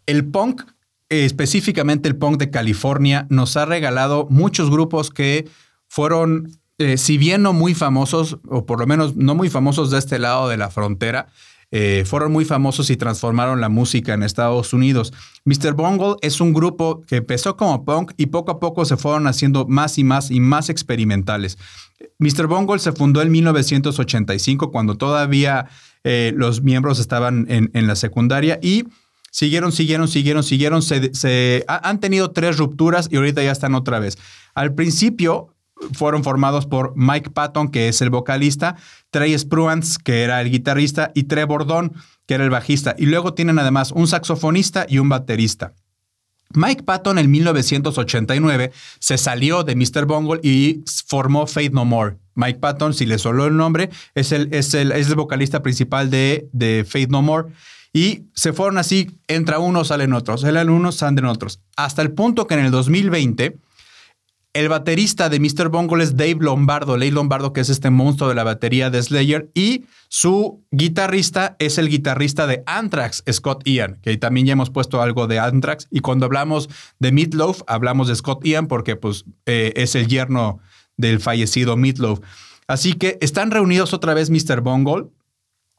El 0.08 0.26
punk, 0.26 0.64
específicamente 1.10 2.10
el 2.10 2.16
punk 2.16 2.40
de 2.40 2.50
California, 2.50 3.28
nos 3.30 3.56
ha 3.58 3.66
regalado 3.66 4.26
muchos 4.32 4.72
grupos 4.72 5.12
que 5.12 5.48
fueron, 5.88 6.50
eh, 6.80 6.98
si 6.98 7.18
bien 7.18 7.44
no 7.44 7.54
muy 7.54 7.76
famosos, 7.76 8.40
o 8.48 8.66
por 8.66 8.80
lo 8.80 8.88
menos 8.88 9.16
no 9.16 9.36
muy 9.36 9.50
famosos 9.50 9.92
de 9.92 10.00
este 10.00 10.18
lado 10.18 10.48
de 10.48 10.58
la 10.58 10.70
frontera, 10.70 11.28
eh, 11.70 12.06
fueron 12.06 12.32
muy 12.32 12.46
famosos 12.46 12.90
y 12.90 12.96
transformaron 12.96 13.60
la 13.60 13.68
música 13.68 14.14
en 14.14 14.24
Estados 14.24 14.72
Unidos. 14.72 15.12
Mr. 15.44 15.74
Bungle 15.74 16.16
es 16.22 16.40
un 16.40 16.54
grupo 16.54 17.02
que 17.02 17.18
empezó 17.18 17.58
como 17.58 17.84
punk 17.84 18.14
y 18.16 18.28
poco 18.28 18.52
a 18.52 18.60
poco 18.62 18.86
se 18.86 18.96
fueron 18.96 19.28
haciendo 19.28 19.68
más 19.68 19.98
y 19.98 20.06
más 20.06 20.32
y 20.32 20.40
más 20.40 20.70
experimentales. 20.70 21.58
Mr. 22.20 22.48
Bungle 22.48 22.80
se 22.80 22.94
fundó 22.94 23.22
en 23.22 23.32
1985 23.32 24.72
cuando 24.72 24.96
todavía 24.96 25.68
eh, 26.06 26.32
los 26.34 26.62
miembros 26.62 27.00
estaban 27.00 27.46
en, 27.50 27.70
en 27.74 27.86
la 27.86 27.98
secundaria 27.98 28.60
y 28.62 28.86
Siguieron, 29.38 29.72
siguieron, 29.72 30.08
siguieron, 30.08 30.42
siguieron. 30.42 30.82
Se, 30.82 31.64
han 31.68 32.00
tenido 32.00 32.32
tres 32.32 32.58
rupturas 32.58 33.08
y 33.12 33.18
ahorita 33.18 33.44
ya 33.44 33.52
están 33.52 33.76
otra 33.76 34.00
vez. 34.00 34.18
Al 34.56 34.74
principio 34.74 35.54
fueron 35.94 36.24
formados 36.24 36.66
por 36.66 36.94
Mike 36.96 37.30
Patton, 37.30 37.70
que 37.70 37.88
es 37.88 38.02
el 38.02 38.10
vocalista, 38.10 38.78
Trey 39.12 39.38
Spruance, 39.38 40.00
que 40.04 40.24
era 40.24 40.42
el 40.42 40.50
guitarrista, 40.50 41.12
y 41.14 41.26
Trevor 41.26 41.68
Don, 41.68 41.94
que 42.26 42.34
era 42.34 42.46
el 42.46 42.50
bajista. 42.50 42.96
Y 42.98 43.06
luego 43.06 43.36
tienen 43.36 43.60
además 43.60 43.92
un 43.92 44.08
saxofonista 44.08 44.88
y 44.90 44.98
un 44.98 45.10
baterista. 45.10 45.76
Mike 46.56 46.82
Patton 46.82 47.20
en 47.20 47.30
1989 47.30 48.72
se 49.00 49.18
salió 49.20 49.64
de 49.64 49.76
Mr. 49.76 50.08
Bungle 50.08 50.40
y 50.42 50.84
formó 51.06 51.46
Faith 51.46 51.74
No 51.74 51.86
More. 51.86 52.18
Mike 52.34 52.58
Patton, 52.58 52.96
si 52.96 53.06
le 53.06 53.20
soló 53.20 53.46
el 53.46 53.56
nombre, 53.56 53.92
es 54.16 54.32
el, 54.32 54.52
es 54.52 54.74
el, 54.74 54.92
es 54.94 55.10
el 55.10 55.16
vocalista 55.16 55.62
principal 55.62 56.10
de, 56.10 56.50
de 56.54 56.88
Faith 56.90 57.12
No 57.12 57.22
More. 57.22 57.50
Y 57.98 58.30
se 58.36 58.54
fueron 58.54 58.78
así, 58.78 59.10
entra 59.28 59.58
uno, 59.58 59.84
salen 59.84 60.14
otros, 60.14 60.42
salen 60.42 60.70
unos, 60.70 60.98
salen 60.98 61.26
otros. 61.26 61.62
Hasta 61.76 62.04
el 62.04 62.12
punto 62.12 62.46
que 62.46 62.54
en 62.54 62.66
el 62.66 62.70
2020, 62.70 63.58
el 64.54 64.70
baterista 64.70 65.30
de 65.30 65.40
Mr. 65.40 65.70
Bungle 65.70 66.04
es 66.04 66.16
Dave 66.16 66.38
Lombardo, 66.42 66.96
Ley 66.96 67.10
Lombardo, 67.10 67.54
que 67.54 67.62
es 67.62 67.70
este 67.70 67.90
monstruo 67.90 68.30
de 68.30 68.36
la 68.36 68.44
batería 68.44 68.92
de 68.92 69.02
Slayer, 69.02 69.50
y 69.56 69.86
su 70.10 70.64
guitarrista 70.70 71.56
es 71.58 71.80
el 71.80 71.90
guitarrista 71.90 72.46
de 72.46 72.62
Anthrax, 72.68 73.24
Scott 73.32 73.68
Ian, 73.68 73.98
que 74.04 74.16
también 74.18 74.46
ya 74.46 74.54
hemos 74.54 74.70
puesto 74.70 75.02
algo 75.02 75.26
de 75.26 75.40
Anthrax. 75.40 75.88
Y 75.90 76.02
cuando 76.02 76.28
hablamos 76.28 76.70
de 77.00 77.12
Meatloaf, 77.12 77.64
hablamos 77.66 78.10
de 78.10 78.16
Scott 78.16 78.46
Ian 78.46 78.68
porque 78.68 78.96
pues, 78.96 79.26
eh, 79.48 79.74
es 79.76 79.96
el 79.96 80.06
yerno 80.06 80.60
del 80.98 81.20
fallecido 81.20 81.76
Meatloaf. 81.78 82.20
Así 82.68 82.94
que 82.94 83.18
están 83.22 83.50
reunidos 83.50 83.96
otra 83.96 84.14
vez 84.14 84.30
Mr. 84.30 84.62
Bungle, 84.62 85.08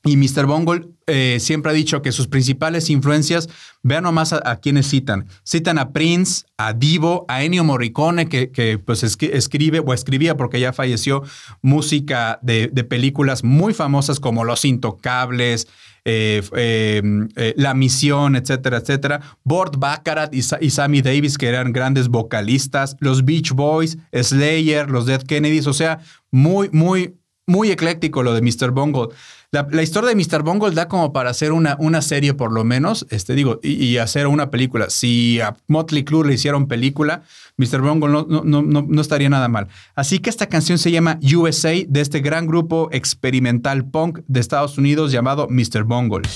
y 0.04 0.16
Mr. 0.16 0.46
Bungle 0.46 0.88
eh, 1.06 1.38
siempre 1.40 1.72
ha 1.72 1.74
dicho 1.74 2.02
que 2.02 2.12
sus 2.12 2.28
principales 2.28 2.88
influencias, 2.90 3.48
vean 3.82 4.04
nomás 4.04 4.32
a, 4.32 4.56
quienes 4.60 4.88
citan. 4.88 5.26
Citan 5.44 5.78
a 5.78 5.92
Prince, 5.92 6.44
a 6.56 6.72
Divo, 6.72 7.24
a 7.28 7.42
Ennio 7.42 7.64
Morricone, 7.64 8.28
que, 8.28 8.78
pues 8.84 9.02
escribe 9.02 9.80
o 9.80 9.92
escribía 9.92 10.36
porque 10.36 10.60
ya 10.60 10.72
falleció 10.72 11.22
música 11.62 12.38
de, 12.42 12.68
películas 12.84 13.42
muy 13.42 13.74
famosas 13.74 14.20
como 14.20 14.44
Los 14.44 14.64
Intocables, 14.64 15.66
eh, 16.04 16.42
eh, 16.54 17.54
La 17.56 17.74
Misión, 17.74 18.36
etcétera, 18.36 18.78
etcétera. 18.78 19.20
Bort 19.44 19.78
Baccarat 19.78 20.34
y, 20.34 20.40
y, 20.60 20.70
Sammy 20.70 21.02
Davis, 21.02 21.38
que 21.38 21.48
eran 21.48 21.72
grandes 21.72 22.08
vocalistas. 22.08 22.96
Los 23.00 23.24
Beach 23.24 23.52
Boys, 23.52 23.98
Slayer, 24.12 24.90
los 24.90 25.06
Dead 25.06 25.22
Kennedys. 25.22 25.66
O 25.66 25.72
sea, 25.72 26.00
muy, 26.30 26.68
muy, 26.70 27.14
muy 27.46 27.70
ecléctico 27.70 28.22
lo 28.22 28.34
de 28.34 28.42
Mr. 28.42 28.70
Bungle. 28.70 29.08
La, 29.50 29.82
historia 29.82 30.10
de 30.10 30.14
Mr. 30.14 30.42
Bungle 30.42 30.74
da 30.74 30.88
como 30.88 31.10
para 31.10 31.30
hacer 31.30 31.52
una, 31.52 31.74
una 31.80 32.02
serie 32.02 32.34
por 32.34 32.52
lo 32.52 32.64
menos, 32.64 33.06
este, 33.08 33.34
digo, 33.34 33.60
y, 33.62 33.96
hacer 33.96 34.26
una 34.26 34.50
película. 34.50 34.90
Si 34.90 35.40
a 35.40 35.56
Motley 35.68 36.04
Crue 36.04 36.26
le 36.26 36.34
hicieron 36.34 36.68
película, 36.68 37.22
Mr. 37.56 37.80
Bungle 37.80 38.10
no, 38.10 38.26
no, 38.28 38.44
no, 38.44 38.84
no 38.86 39.00
estaría 39.00 39.30
nada 39.30 39.48
mal. 39.48 39.68
Así 39.94 40.18
que 40.18 40.28
esta 40.28 40.48
canción 40.48 40.76
se 40.76 40.90
llama 40.90 41.18
USA 41.22 41.72
de 41.88 42.00
este 42.02 42.20
gran 42.20 42.46
grupo 42.46 42.90
experimental 42.92 43.88
punk 43.88 44.18
de 44.26 44.40
Estados 44.40 44.76
Unidos 44.76 45.12
llamado 45.12 45.48
Mr. 45.48 45.84
Bungle. 45.84 46.28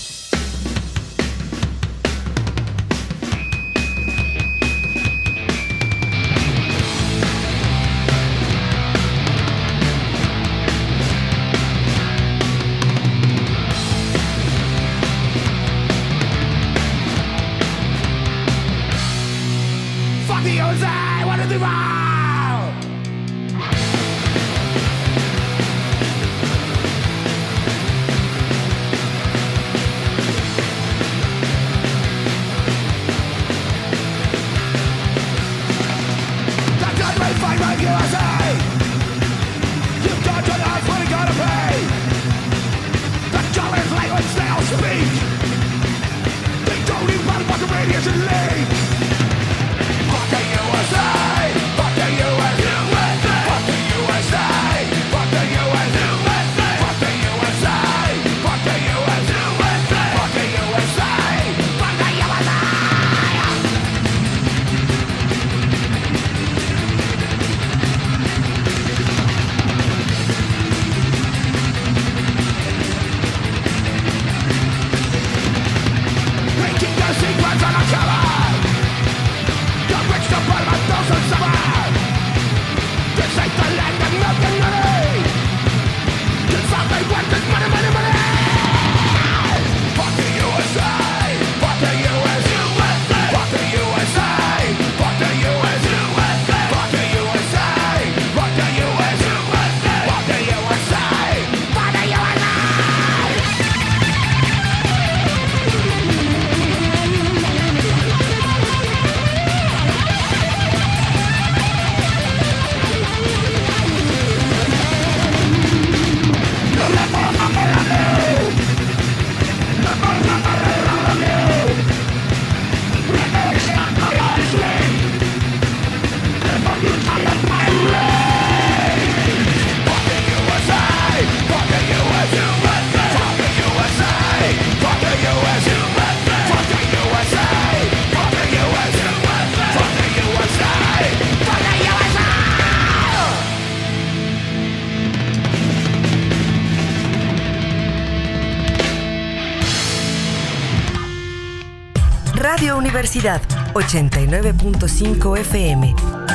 Universidad 153.02 153.42
89.5 153.74 155.36
FM, 155.40 155.92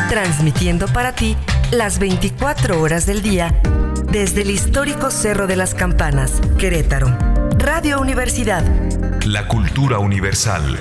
transmitiendo 0.09 0.85
para 0.87 1.15
ti 1.15 1.37
las 1.71 1.97
24 1.97 2.81
horas 2.81 3.05
del 3.05 3.21
día 3.21 3.57
desde 4.11 4.41
el 4.41 4.49
histórico 4.49 5.09
Cerro 5.09 5.47
de 5.47 5.55
las 5.55 5.73
Campanas, 5.73 6.41
Querétaro. 6.59 7.07
Radio 7.57 8.01
Universidad. 8.01 8.65
La 9.25 9.47
cultura 9.47 9.99
universal. 9.99 10.77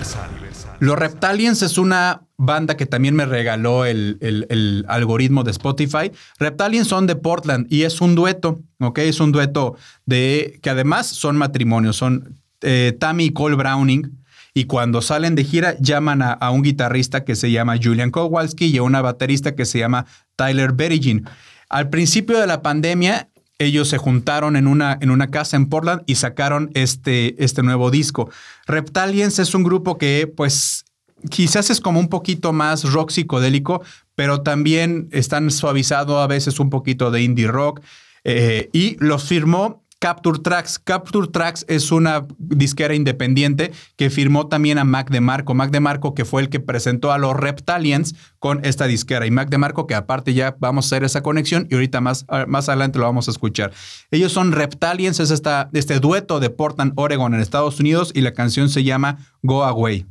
Los 0.80 0.98
Reptalians 0.98 1.62
es 1.62 1.78
una 1.78 2.22
banda 2.36 2.76
que 2.76 2.86
también 2.86 3.14
me 3.14 3.24
regaló 3.24 3.84
el, 3.84 4.18
el- 4.20 4.46
el 4.50 4.84
algoritmo 4.88 5.44
de 5.44 5.52
Spotify. 5.52 6.10
Reptalians 6.40 6.88
son 6.88 7.06
de 7.06 7.14
Portland 7.14 7.68
y 7.72 7.82
es 7.82 8.00
un 8.00 8.16
dueto, 8.16 8.58
¿ok? 8.80 8.98
Es 8.98 9.20
un 9.20 9.30
dueto 9.30 9.76
de 10.04 10.58
que 10.62 10.70
además 10.70 11.06
son 11.06 11.36
matrimonios, 11.36 11.94
son 11.94 12.34
eh, 12.62 12.96
Tammy 12.98 13.26
y 13.26 13.30
Cole 13.32 13.54
Browning. 13.54 14.10
Y 14.56 14.64
cuando 14.64 15.02
salen 15.02 15.34
de 15.34 15.44
gira, 15.44 15.76
llaman 15.80 16.22
a, 16.22 16.50
un 16.50 16.62
guitarrista 16.62 17.26
que 17.26 17.36
se 17.36 17.50
llama 17.50 17.76
Julian 17.76 18.10
Kowalski 18.10 18.64
y 18.64 18.78
a 18.78 18.84
una 18.84 19.02
baterista 19.02 19.54
que 19.54 19.66
se 19.66 19.80
llama 19.80 20.06
Tyler 20.34 20.72
Berigin. 20.72 21.28
Al 21.68 21.90
principio 21.90 22.40
de 22.40 22.46
la 22.46 22.62
pandemia, 22.62 23.28
ellos 23.58 23.86
se 23.88 23.98
juntaron 23.98 24.56
en 24.56 24.66
una, 24.66 24.96
en 25.02 25.10
una 25.10 25.26
casa 25.26 25.58
en 25.58 25.66
Portland 25.66 26.04
y 26.06 26.14
sacaron 26.14 26.70
este, 26.72 27.44
este 27.44 27.62
nuevo 27.62 27.90
disco. 27.90 28.30
Reptalians 28.66 29.38
es 29.40 29.54
un 29.54 29.62
grupo 29.62 29.98
que, 29.98 30.26
pues, 30.26 30.86
quizás 31.28 31.68
es 31.68 31.82
como 31.82 32.00
un 32.00 32.08
poquito 32.08 32.54
más 32.54 32.90
rock 32.90 33.10
psicodélico, 33.10 33.82
pero 34.14 34.40
también 34.40 35.10
están 35.12 35.50
suavizado 35.50 36.18
a 36.18 36.26
veces 36.28 36.58
un 36.60 36.70
poquito 36.70 37.10
de 37.10 37.20
indie 37.20 37.46
rock. 37.46 37.82
eh, 38.24 38.70
y 38.72 38.96
los 39.00 39.24
firmó 39.24 39.85
Capture 39.98 40.38
Tracks. 40.38 40.78
Capture 40.78 41.28
Tracks 41.28 41.64
es 41.68 41.90
una 41.90 42.26
disquera 42.38 42.94
independiente 42.94 43.72
que 43.96 44.10
firmó 44.10 44.46
también 44.46 44.78
a 44.78 44.84
Mac 44.84 45.10
DeMarco. 45.10 45.54
Mac 45.54 45.70
DeMarco 45.70 46.14
que 46.14 46.24
fue 46.24 46.42
el 46.42 46.48
que 46.48 46.60
presentó 46.60 47.12
a 47.12 47.18
los 47.18 47.34
Reptalians 47.34 48.14
con 48.38 48.64
esta 48.64 48.86
disquera. 48.86 49.26
Y 49.26 49.30
Mac 49.30 49.48
DeMarco 49.48 49.86
que 49.86 49.94
aparte 49.94 50.34
ya 50.34 50.56
vamos 50.60 50.84
a 50.84 50.88
hacer 50.88 51.04
esa 51.04 51.22
conexión 51.22 51.66
y 51.70 51.74
ahorita 51.74 52.00
más, 52.00 52.26
más 52.46 52.68
adelante 52.68 52.98
lo 52.98 53.04
vamos 53.06 53.28
a 53.28 53.30
escuchar. 53.30 53.72
Ellos 54.10 54.32
son 54.32 54.52
Reptalians, 54.52 55.18
es 55.20 55.30
esta, 55.30 55.70
este 55.72 55.98
dueto 55.98 56.40
de 56.40 56.50
Portland, 56.50 56.92
Oregon 56.96 57.34
en 57.34 57.40
Estados 57.40 57.80
Unidos 57.80 58.12
y 58.14 58.20
la 58.20 58.32
canción 58.32 58.68
se 58.68 58.84
llama 58.84 59.18
Go 59.42 59.64
Away. 59.64 60.06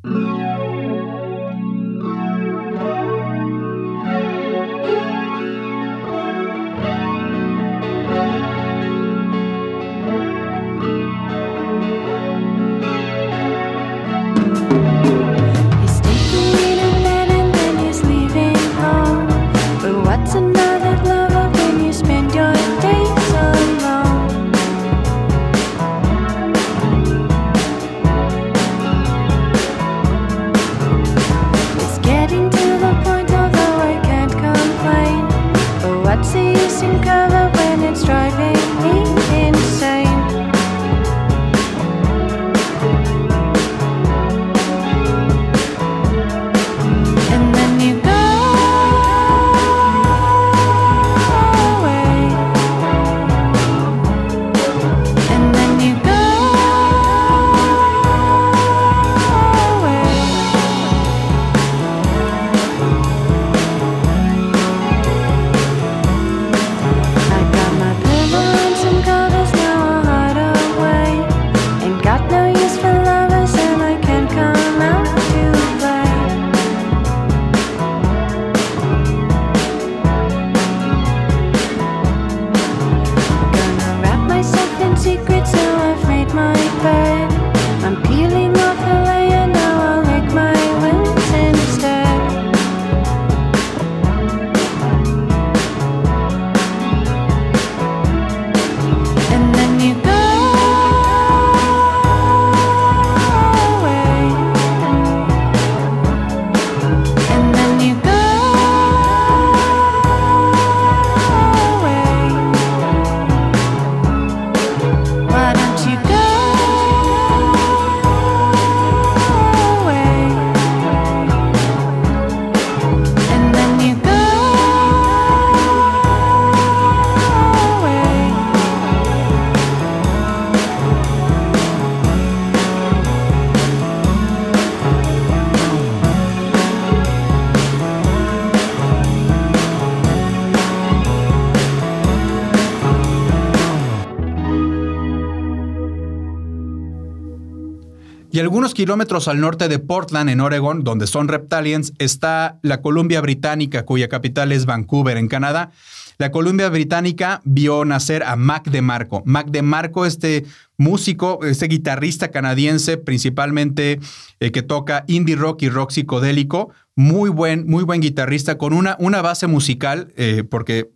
Kilómetros 148.75 149.27
al 149.27 149.41
norte 149.41 149.67
de 149.67 149.79
Portland, 149.79 150.29
en 150.29 150.39
Oregon, 150.39 150.83
donde 150.83 151.07
son 151.07 151.27
Reptalians, 151.27 151.93
está 151.97 152.59
la 152.61 152.81
Columbia 152.81 153.21
Británica, 153.21 153.85
cuya 153.85 154.07
capital 154.07 154.51
es 154.51 154.67
Vancouver, 154.67 155.17
en 155.17 155.27
Canadá. 155.27 155.71
La 156.17 156.31
Columbia 156.31 156.69
Británica 156.69 157.41
vio 157.43 157.83
nacer 157.83 158.23
a 158.23 158.35
Mac 158.35 158.69
DeMarco. 158.69 159.23
Mac 159.25 159.47
DeMarco, 159.47 160.05
este 160.05 160.45
músico, 160.77 161.39
este 161.43 161.67
guitarrista 161.67 162.29
canadiense, 162.29 162.97
principalmente 162.97 163.99
eh, 164.39 164.51
que 164.51 164.61
toca 164.61 165.03
indie 165.07 165.35
rock 165.35 165.63
y 165.63 165.69
rock 165.69 165.91
psicodélico, 165.91 166.69
muy 166.95 167.29
buen, 167.29 167.67
muy 167.67 167.83
buen 167.83 167.99
guitarrista 167.99 168.57
con 168.57 168.71
una, 168.71 168.95
una 168.99 169.21
base 169.21 169.47
musical, 169.47 170.13
eh, 170.15 170.43
porque 170.49 170.91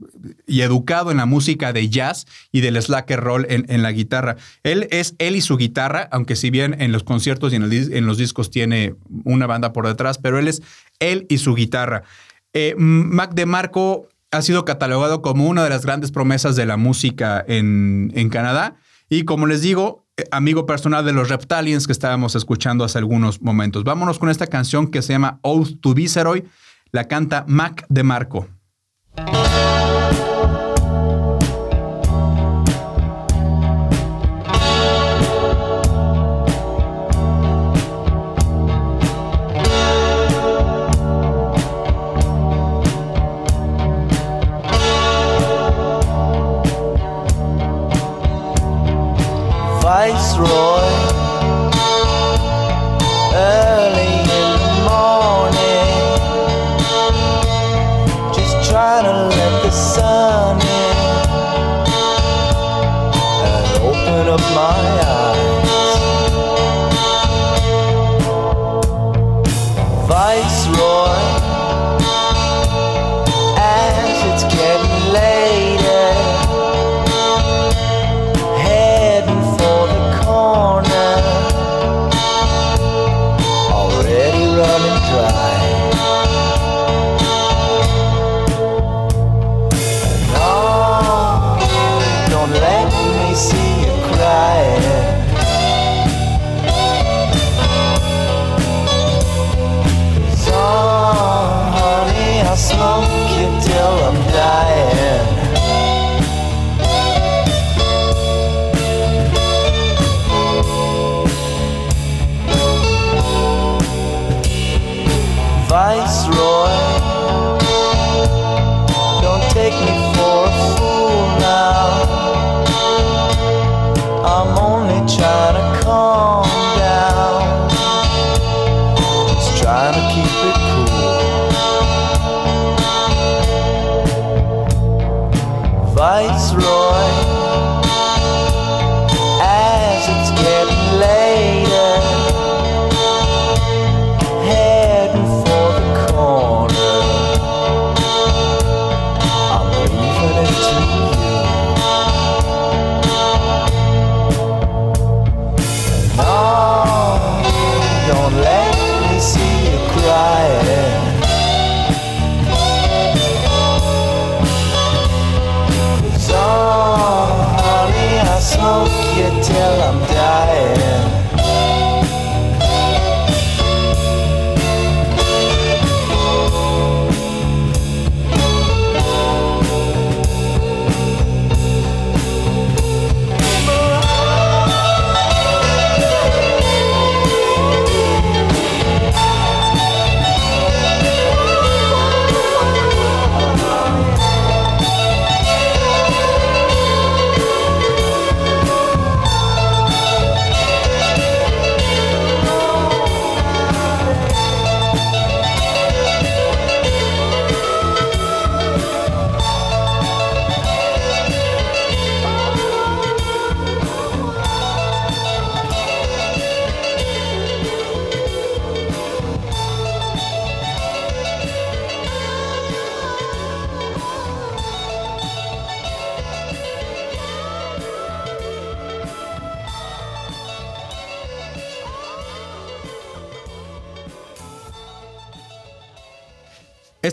y 0.47 0.61
educado 0.61 1.11
en 1.11 1.17
la 1.17 1.25
música 1.25 1.73
de 1.73 1.89
jazz 1.89 2.25
y 2.53 2.61
del 2.61 2.81
slacker 2.81 3.19
roll 3.19 3.45
en, 3.49 3.65
en 3.67 3.81
la 3.81 3.91
guitarra. 3.91 4.37
Él 4.63 4.87
es 4.91 5.15
él 5.19 5.35
y 5.35 5.41
su 5.41 5.57
guitarra, 5.57 6.07
aunque 6.11 6.37
si 6.37 6.49
bien 6.51 6.81
en 6.81 6.93
los 6.93 7.03
conciertos 7.03 7.51
y 7.51 7.57
en, 7.57 8.05
los 8.05 8.17
discos 8.17 8.49
tiene 8.49 8.95
una 9.25 9.45
banda 9.45 9.73
por 9.73 9.87
detrás, 9.87 10.17
pero 10.17 10.39
él 10.39 10.47
es 10.47 10.61
él 10.99 11.25
y 11.29 11.39
su 11.39 11.53
guitarra. 11.53 12.03
Eh, 12.53 12.75
Mac 12.77 13.33
DeMarco 13.33 14.07
ha 14.31 14.41
sido 14.41 14.63
catalogado 14.63 15.21
como 15.21 15.47
una 15.47 15.63
de 15.63 15.69
las 15.69 15.85
grandes 15.85 16.11
promesas 16.11 16.55
de 16.55 16.65
la 16.65 16.77
música 16.77 17.43
en, 17.45 18.11
en 18.15 18.29
Canadá. 18.29 18.77
Y 19.09 19.25
como 19.25 19.47
les 19.47 19.61
digo, 19.61 20.05
amigo 20.31 20.65
personal 20.65 21.05
de 21.05 21.13
los 21.13 21.29
Reptalians 21.29 21.85
que 21.85 21.93
estábamos 21.93 22.35
escuchando 22.35 22.83
hace 22.83 22.97
algunos 22.97 23.41
momentos. 23.41 23.83
Vámonos 23.83 24.19
con 24.19 24.29
esta 24.29 24.47
canción 24.47 24.87
que 24.87 25.01
se 25.01 25.13
llama 25.13 25.39
Oath 25.41 25.79
to 25.81 25.93
Viceroy. 25.93 26.45
La 26.91 27.07
canta 27.07 27.45
Mac 27.47 27.85
DeMarco. 27.89 28.41
Viceroy. 28.41 28.58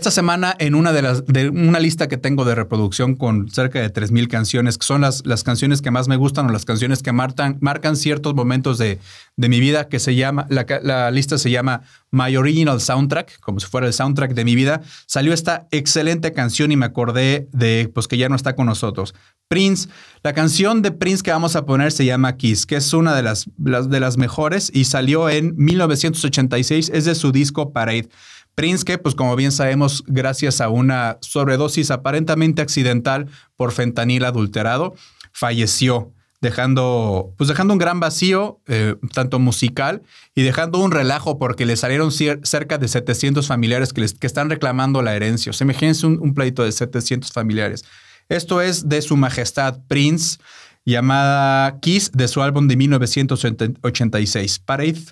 Esta 0.07 0.21
semana, 0.21 0.55
en 0.59 0.73
una 0.73 0.93
de 0.93 1.01
las 1.01 1.25
de 1.25 1.49
una 1.49 1.81
lista 1.81 2.07
que 2.07 2.15
tengo 2.15 2.45
de 2.45 2.55
reproducción 2.55 3.15
con 3.15 3.49
cerca 3.49 3.81
de 3.81 3.91
3.000 3.91 4.29
canciones, 4.29 4.77
que 4.77 4.85
son 4.85 5.01
las, 5.01 5.25
las 5.25 5.43
canciones 5.43 5.81
que 5.81 5.91
más 5.91 6.07
me 6.07 6.15
gustan 6.15 6.45
o 6.45 6.49
las 6.53 6.63
canciones 6.63 7.03
que 7.03 7.11
marcan, 7.11 7.57
marcan 7.59 7.97
ciertos 7.97 8.33
momentos 8.33 8.77
de, 8.77 8.99
de 9.35 9.49
mi 9.49 9.59
vida, 9.59 9.89
que 9.89 9.99
se 9.99 10.15
llama, 10.15 10.47
la, 10.49 10.65
la 10.81 11.11
lista 11.11 11.37
se 11.37 11.51
llama 11.51 11.81
My 12.09 12.37
Original 12.37 12.79
Soundtrack, 12.79 13.41
como 13.41 13.59
si 13.59 13.67
fuera 13.67 13.85
el 13.85 13.91
soundtrack 13.91 14.33
de 14.33 14.45
mi 14.45 14.55
vida, 14.55 14.79
salió 15.07 15.33
esta 15.33 15.67
excelente 15.71 16.31
canción 16.31 16.71
y 16.71 16.77
me 16.77 16.85
acordé 16.85 17.49
de 17.51 17.91
pues 17.93 18.07
que 18.07 18.15
ya 18.17 18.29
no 18.29 18.37
está 18.37 18.55
con 18.55 18.67
nosotros. 18.67 19.13
Prince, 19.49 19.89
la 20.23 20.31
canción 20.31 20.81
de 20.81 20.91
Prince 20.91 21.21
que 21.21 21.31
vamos 21.31 21.57
a 21.57 21.65
poner 21.65 21.91
se 21.91 22.05
llama 22.05 22.37
Kiss, 22.37 22.65
que 22.65 22.77
es 22.77 22.93
una 22.93 23.13
de 23.13 23.23
las- 23.23 23.49
de 23.57 23.99
las 23.99 24.15
mejores 24.17 24.71
y 24.73 24.85
salió 24.85 25.29
en 25.29 25.53
1986, 25.57 26.91
es 26.93 27.03
de 27.03 27.13
su 27.13 27.33
disco 27.33 27.73
Parade. 27.73 28.07
Prince, 28.57 28.83
que 28.83 28.97
pues 28.97 29.13
como 29.13 29.35
bien 29.35 29.51
sabemos, 29.51 30.03
gracias 30.07 30.61
a 30.61 30.69
una 30.69 31.19
sobredosis 31.21 31.91
aparentemente 31.91 32.63
accidental 32.63 33.27
por 33.55 33.71
fentanil 33.71 34.25
adulterado, 34.25 34.95
falleció, 35.31 36.11
dejando, 36.41 37.35
pues 37.37 37.49
dejando 37.49 37.73
un 37.73 37.77
gran 37.77 37.99
vacío, 37.99 38.59
eh, 38.67 38.95
tanto 39.13 39.37
musical, 39.37 40.01
y 40.33 40.41
dejando 40.41 40.79
un 40.79 40.89
relajo 40.91 41.37
porque 41.37 41.67
le 41.67 41.75
salieron 41.77 42.11
cerca 42.11 42.79
de 42.79 42.87
700 42.87 43.45
familiares 43.45 43.93
que, 43.93 44.01
les- 44.01 44.15
que 44.15 44.25
están 44.25 44.49
reclamando 44.49 45.03
la 45.03 45.15
herencia. 45.15 45.51
O 45.51 45.53
sea, 45.53 45.65
imagínense 45.65 46.07
un, 46.07 46.17
un 46.19 46.33
pleito 46.33 46.63
de 46.63 46.71
700 46.71 47.31
familiares. 47.31 47.85
Esto 48.27 48.59
es 48.63 48.89
de 48.89 49.03
su 49.03 49.17
majestad 49.17 49.81
Prince, 49.87 50.39
llamada 50.83 51.79
Kiss, 51.79 52.11
de 52.11 52.27
su 52.27 52.41
álbum 52.41 52.67
de 52.67 52.75
1986, 52.75 54.59
Parade. 54.65 55.03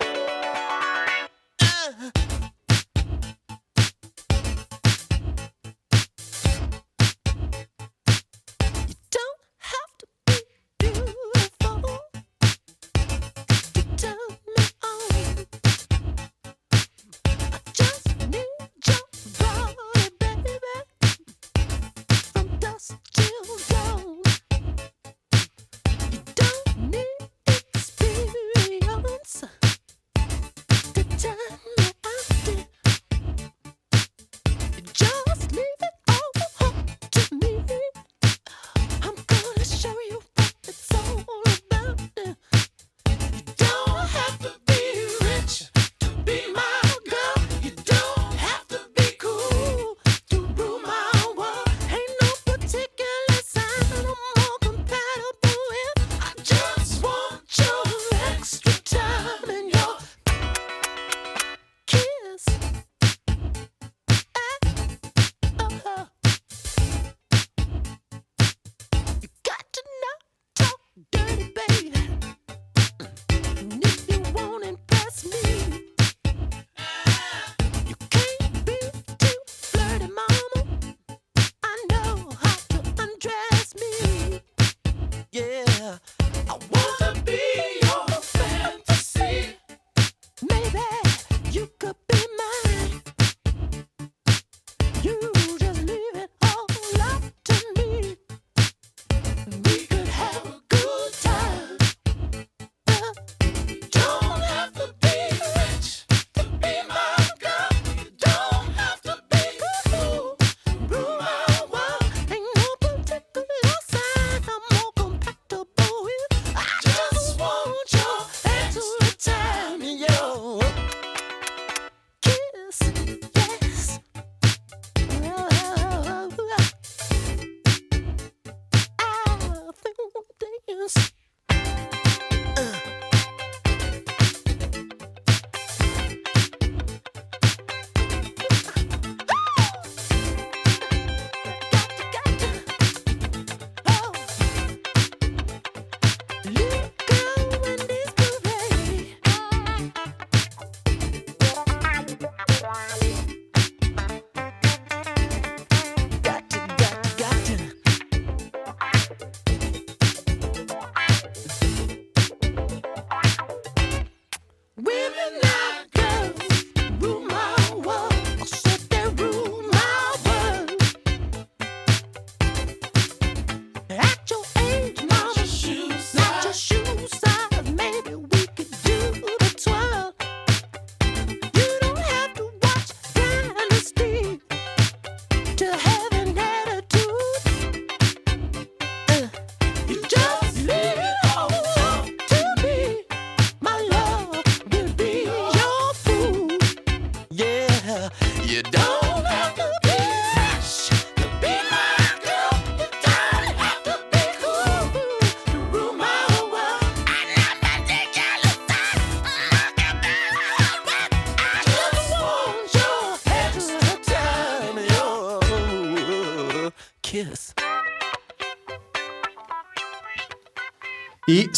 you 91.56 91.66
could 91.78 92.05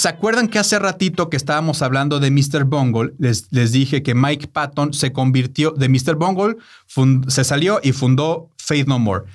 se 0.08 0.14
acuerdan 0.14 0.48
que 0.48 0.58
hace 0.58 0.78
ratito 0.78 1.28
que 1.28 1.36
estábamos 1.36 1.82
hablando 1.82 2.18
de 2.18 2.30
Mr. 2.30 2.64
Bungle, 2.64 3.12
les, 3.18 3.48
les 3.50 3.72
dije 3.72 4.02
que 4.02 4.14
Mike 4.14 4.46
Patton 4.46 4.94
se 4.94 5.12
convirtió 5.12 5.72
de 5.72 5.90
Mr. 5.90 6.14
Bungle, 6.14 6.56
se 7.28 7.44
salió 7.44 7.78
y 7.82 7.92
fundó 7.92 8.48
Faith 8.56 8.86
No 8.86 8.98
More. 8.98 9.26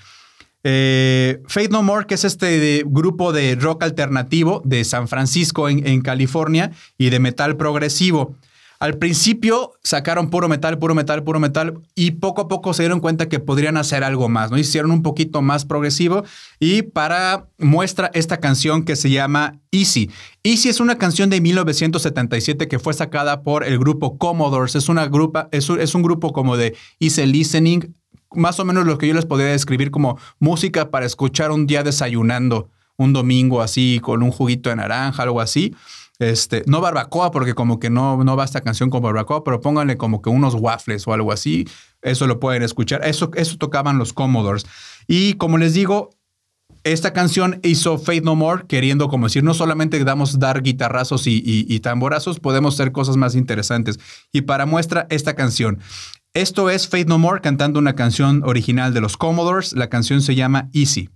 Eh, 0.64 1.44
Faith 1.48 1.70
No 1.70 1.84
More, 1.84 2.08
que 2.08 2.16
es 2.16 2.26
este 2.26 2.82
grupo 2.88 3.32
de 3.34 3.54
rock 3.54 3.84
alternativo 3.84 4.64
de 4.66 4.84
San 4.84 5.08
Francisco 5.08 5.70
en 5.70 6.02
California 6.02 6.72
y 6.98 7.12
de 7.12 7.20
metal 7.20 7.56
progresivo. 7.56 8.36
Al 8.84 8.98
principio 8.98 9.72
sacaron 9.82 10.30
puro 10.30 10.50
metal, 10.50 10.78
puro 10.78 10.94
metal, 10.94 11.24
puro 11.24 11.40
metal 11.40 11.80
y 11.96 12.12
poco 12.12 12.42
a 12.42 12.48
poco 12.50 12.74
se 12.74 12.84
dieron 12.84 13.00
cuenta 13.00 13.30
que 13.30 13.40
podrían 13.40 13.78
hacer 13.78 14.04
algo 14.04 14.28
más, 14.28 14.52
¿no? 14.52 14.58
Hicieron 14.58 14.92
un 14.92 15.02
poquito 15.04 15.42
más 15.42 15.64
progresivo 15.64 16.26
y 16.60 16.82
para 16.82 17.48
muestra 17.58 18.12
esta 18.14 18.42
canción 18.42 18.84
que 18.84 18.98
se 18.98 19.10
llama 19.10 19.58
Easy. 19.72 20.12
Easy 20.44 20.68
es 20.68 20.82
una 20.82 20.98
canción 20.98 21.30
de 21.30 21.40
1977 21.40 22.68
que 22.68 22.78
fue 22.78 22.94
sacada 22.94 23.42
por 23.42 23.64
el 23.64 23.80
grupo 23.80 24.18
Commodores. 24.18 24.76
Es, 24.76 24.90
una 24.90 25.06
grupa, 25.08 25.48
es, 25.54 25.70
un, 25.70 25.80
es 25.80 25.96
un 25.96 26.02
grupo 26.02 26.34
como 26.34 26.58
de 26.58 26.76
easy 27.00 27.26
listening, 27.26 27.94
más 28.34 28.60
o 28.60 28.66
menos 28.66 28.86
lo 28.86 28.98
que 28.98 29.08
yo 29.08 29.14
les 29.14 29.26
podría 29.26 29.48
describir 29.48 29.92
como 29.92 30.20
música 30.40 30.92
para 30.92 31.06
escuchar 31.06 31.52
un 31.52 31.68
día 31.68 31.84
desayunando, 31.84 32.70
un 32.98 33.14
domingo 33.14 33.62
así, 33.62 34.02
con 34.04 34.24
un 34.24 34.32
juguito 34.32 34.70
de 34.70 34.76
naranja, 34.76 35.24
algo 35.24 35.40
así. 35.40 35.74
Este, 36.20 36.64
no 36.68 36.80
barbacoa, 36.80 37.32
porque 37.32 37.54
como 37.54 37.80
que 37.80 37.90
no, 37.90 38.24
no 38.24 38.36
va 38.36 38.44
esta 38.46 38.62
canción 38.62 38.90
con 38.90 39.02
barbacoa, 39.02 39.44
pero 39.44 39.62
pónganle 39.62 39.98
como 39.98 40.22
que 40.22 40.30
unos 40.30 40.54
waffles 40.54 41.08
o 41.08 41.14
algo 41.14 41.32
así. 41.32 41.68
Eso 42.02 42.28
lo 42.28 42.40
pueden 42.40 42.64
escuchar. 42.64 43.06
Eso, 43.06 43.32
eso 43.36 43.58
tocaban 43.58 43.98
los 43.98 44.14
Commodores. 44.14 44.66
Y 45.08 45.34
como 45.34 45.58
les 45.58 45.74
digo, 45.74 46.12
esta 46.84 47.14
canción 47.14 47.60
hizo 47.64 47.98
Faith 47.98 48.24
No 48.24 48.36
More, 48.36 48.66
queriendo 48.68 49.08
como 49.08 49.28
decir, 49.28 49.44
no 49.44 49.54
solamente 49.54 50.04
damos 50.04 50.38
dar 50.40 50.62
guitarrazos 50.62 51.28
y, 51.28 51.42
y- 51.46 51.80
tamborazos, 51.80 52.40
podemos 52.40 52.76
hacer 52.76 52.92
cosas 52.92 53.16
más 53.18 53.36
interesantes. 53.36 54.00
Y 54.32 54.42
para 54.42 54.66
muestra, 54.66 55.08
esta 55.10 55.34
canción. 55.34 55.80
Esto 56.34 56.70
es 56.70 56.88
Faith 56.88 57.08
No 57.08 57.18
More 57.20 57.42
cantando 57.42 57.80
una 57.80 57.96
canción 57.96 58.44
original 58.44 58.94
de 58.94 59.02
los 59.02 59.18
Commodores. 59.18 59.74
La 59.74 59.90
canción 59.90 60.22
se 60.22 60.36
llama 60.36 60.70
Easy. 60.74 61.10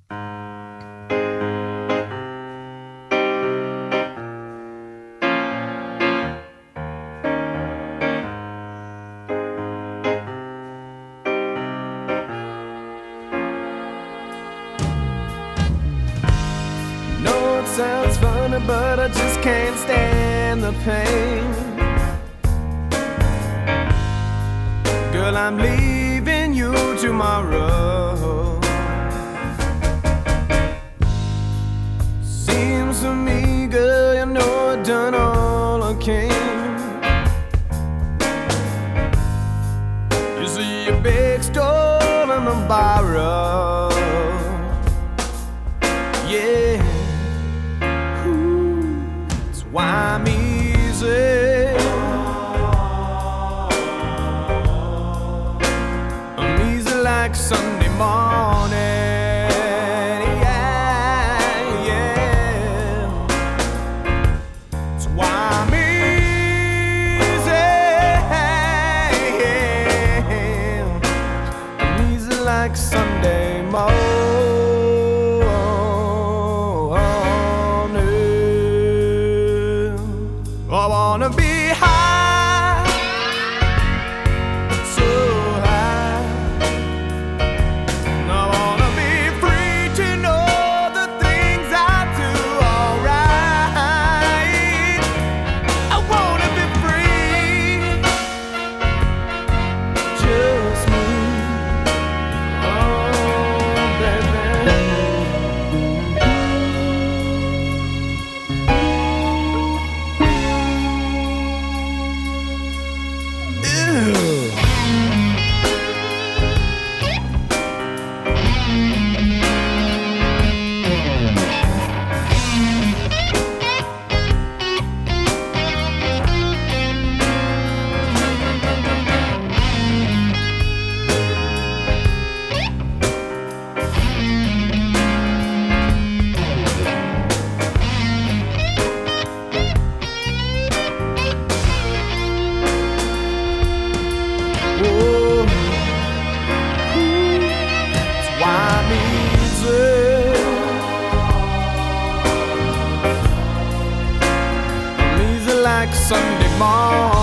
Sunday 156.07 156.57
morning. 156.57 157.16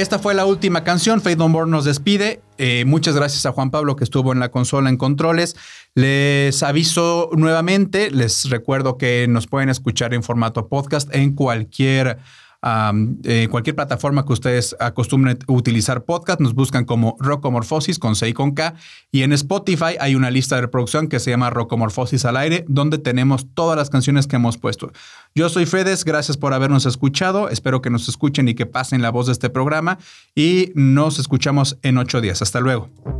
Esta 0.00 0.18
fue 0.18 0.32
la 0.32 0.46
última 0.46 0.82
canción. 0.82 1.20
Faith 1.20 1.36
No 1.36 1.50
More 1.50 1.70
nos 1.70 1.84
despide. 1.84 2.40
Eh, 2.56 2.84
muchas 2.86 3.14
gracias 3.14 3.44
a 3.44 3.52
Juan 3.52 3.70
Pablo 3.70 3.96
que 3.96 4.04
estuvo 4.04 4.32
en 4.32 4.40
la 4.40 4.50
consola 4.50 4.88
en 4.88 4.96
controles. 4.96 5.56
Les 5.94 6.62
aviso 6.62 7.28
nuevamente, 7.34 8.10
les 8.10 8.48
recuerdo 8.48 8.96
que 8.96 9.26
nos 9.28 9.46
pueden 9.46 9.68
escuchar 9.68 10.14
en 10.14 10.22
formato 10.22 10.68
podcast 10.68 11.14
en 11.14 11.34
cualquier 11.34 12.16
eh, 12.62 13.48
cualquier 13.50 13.76
plataforma 13.76 14.24
que 14.24 14.32
ustedes 14.32 14.76
acostumbren 14.78 15.38
utilizar 15.46 16.04
podcast. 16.04 16.40
Nos 16.40 16.54
buscan 16.54 16.84
como 16.84 17.16
Rocomorfosis 17.18 17.98
con 17.98 18.16
C 18.16 18.28
y 18.28 18.32
con 18.32 18.52
K. 18.52 18.74
Y 19.10 19.22
en 19.22 19.32
Spotify 19.32 19.96
hay 19.98 20.14
una 20.14 20.30
lista 20.30 20.56
de 20.56 20.62
reproducción 20.62 21.08
que 21.08 21.20
se 21.20 21.30
llama 21.30 21.50
Rocomorfosis 21.50 22.24
al 22.24 22.36
aire, 22.36 22.64
donde 22.68 22.98
tenemos 22.98 23.46
todas 23.54 23.76
las 23.76 23.90
canciones 23.90 24.26
que 24.26 24.36
hemos 24.36 24.58
puesto. 24.58 24.92
Yo 25.34 25.48
soy 25.48 25.66
Fedes, 25.66 26.04
gracias 26.04 26.36
por 26.36 26.54
habernos 26.54 26.86
escuchado. 26.86 27.48
Espero 27.48 27.82
que 27.82 27.90
nos 27.90 28.08
escuchen 28.08 28.48
y 28.48 28.54
que 28.54 28.66
pasen 28.66 29.02
la 29.02 29.10
voz 29.10 29.26
de 29.26 29.32
este 29.32 29.50
programa. 29.50 29.98
Y 30.34 30.72
nos 30.74 31.18
escuchamos 31.18 31.78
en 31.82 31.98
ocho 31.98 32.20
días. 32.20 32.42
Hasta 32.42 32.60
luego. 32.60 33.19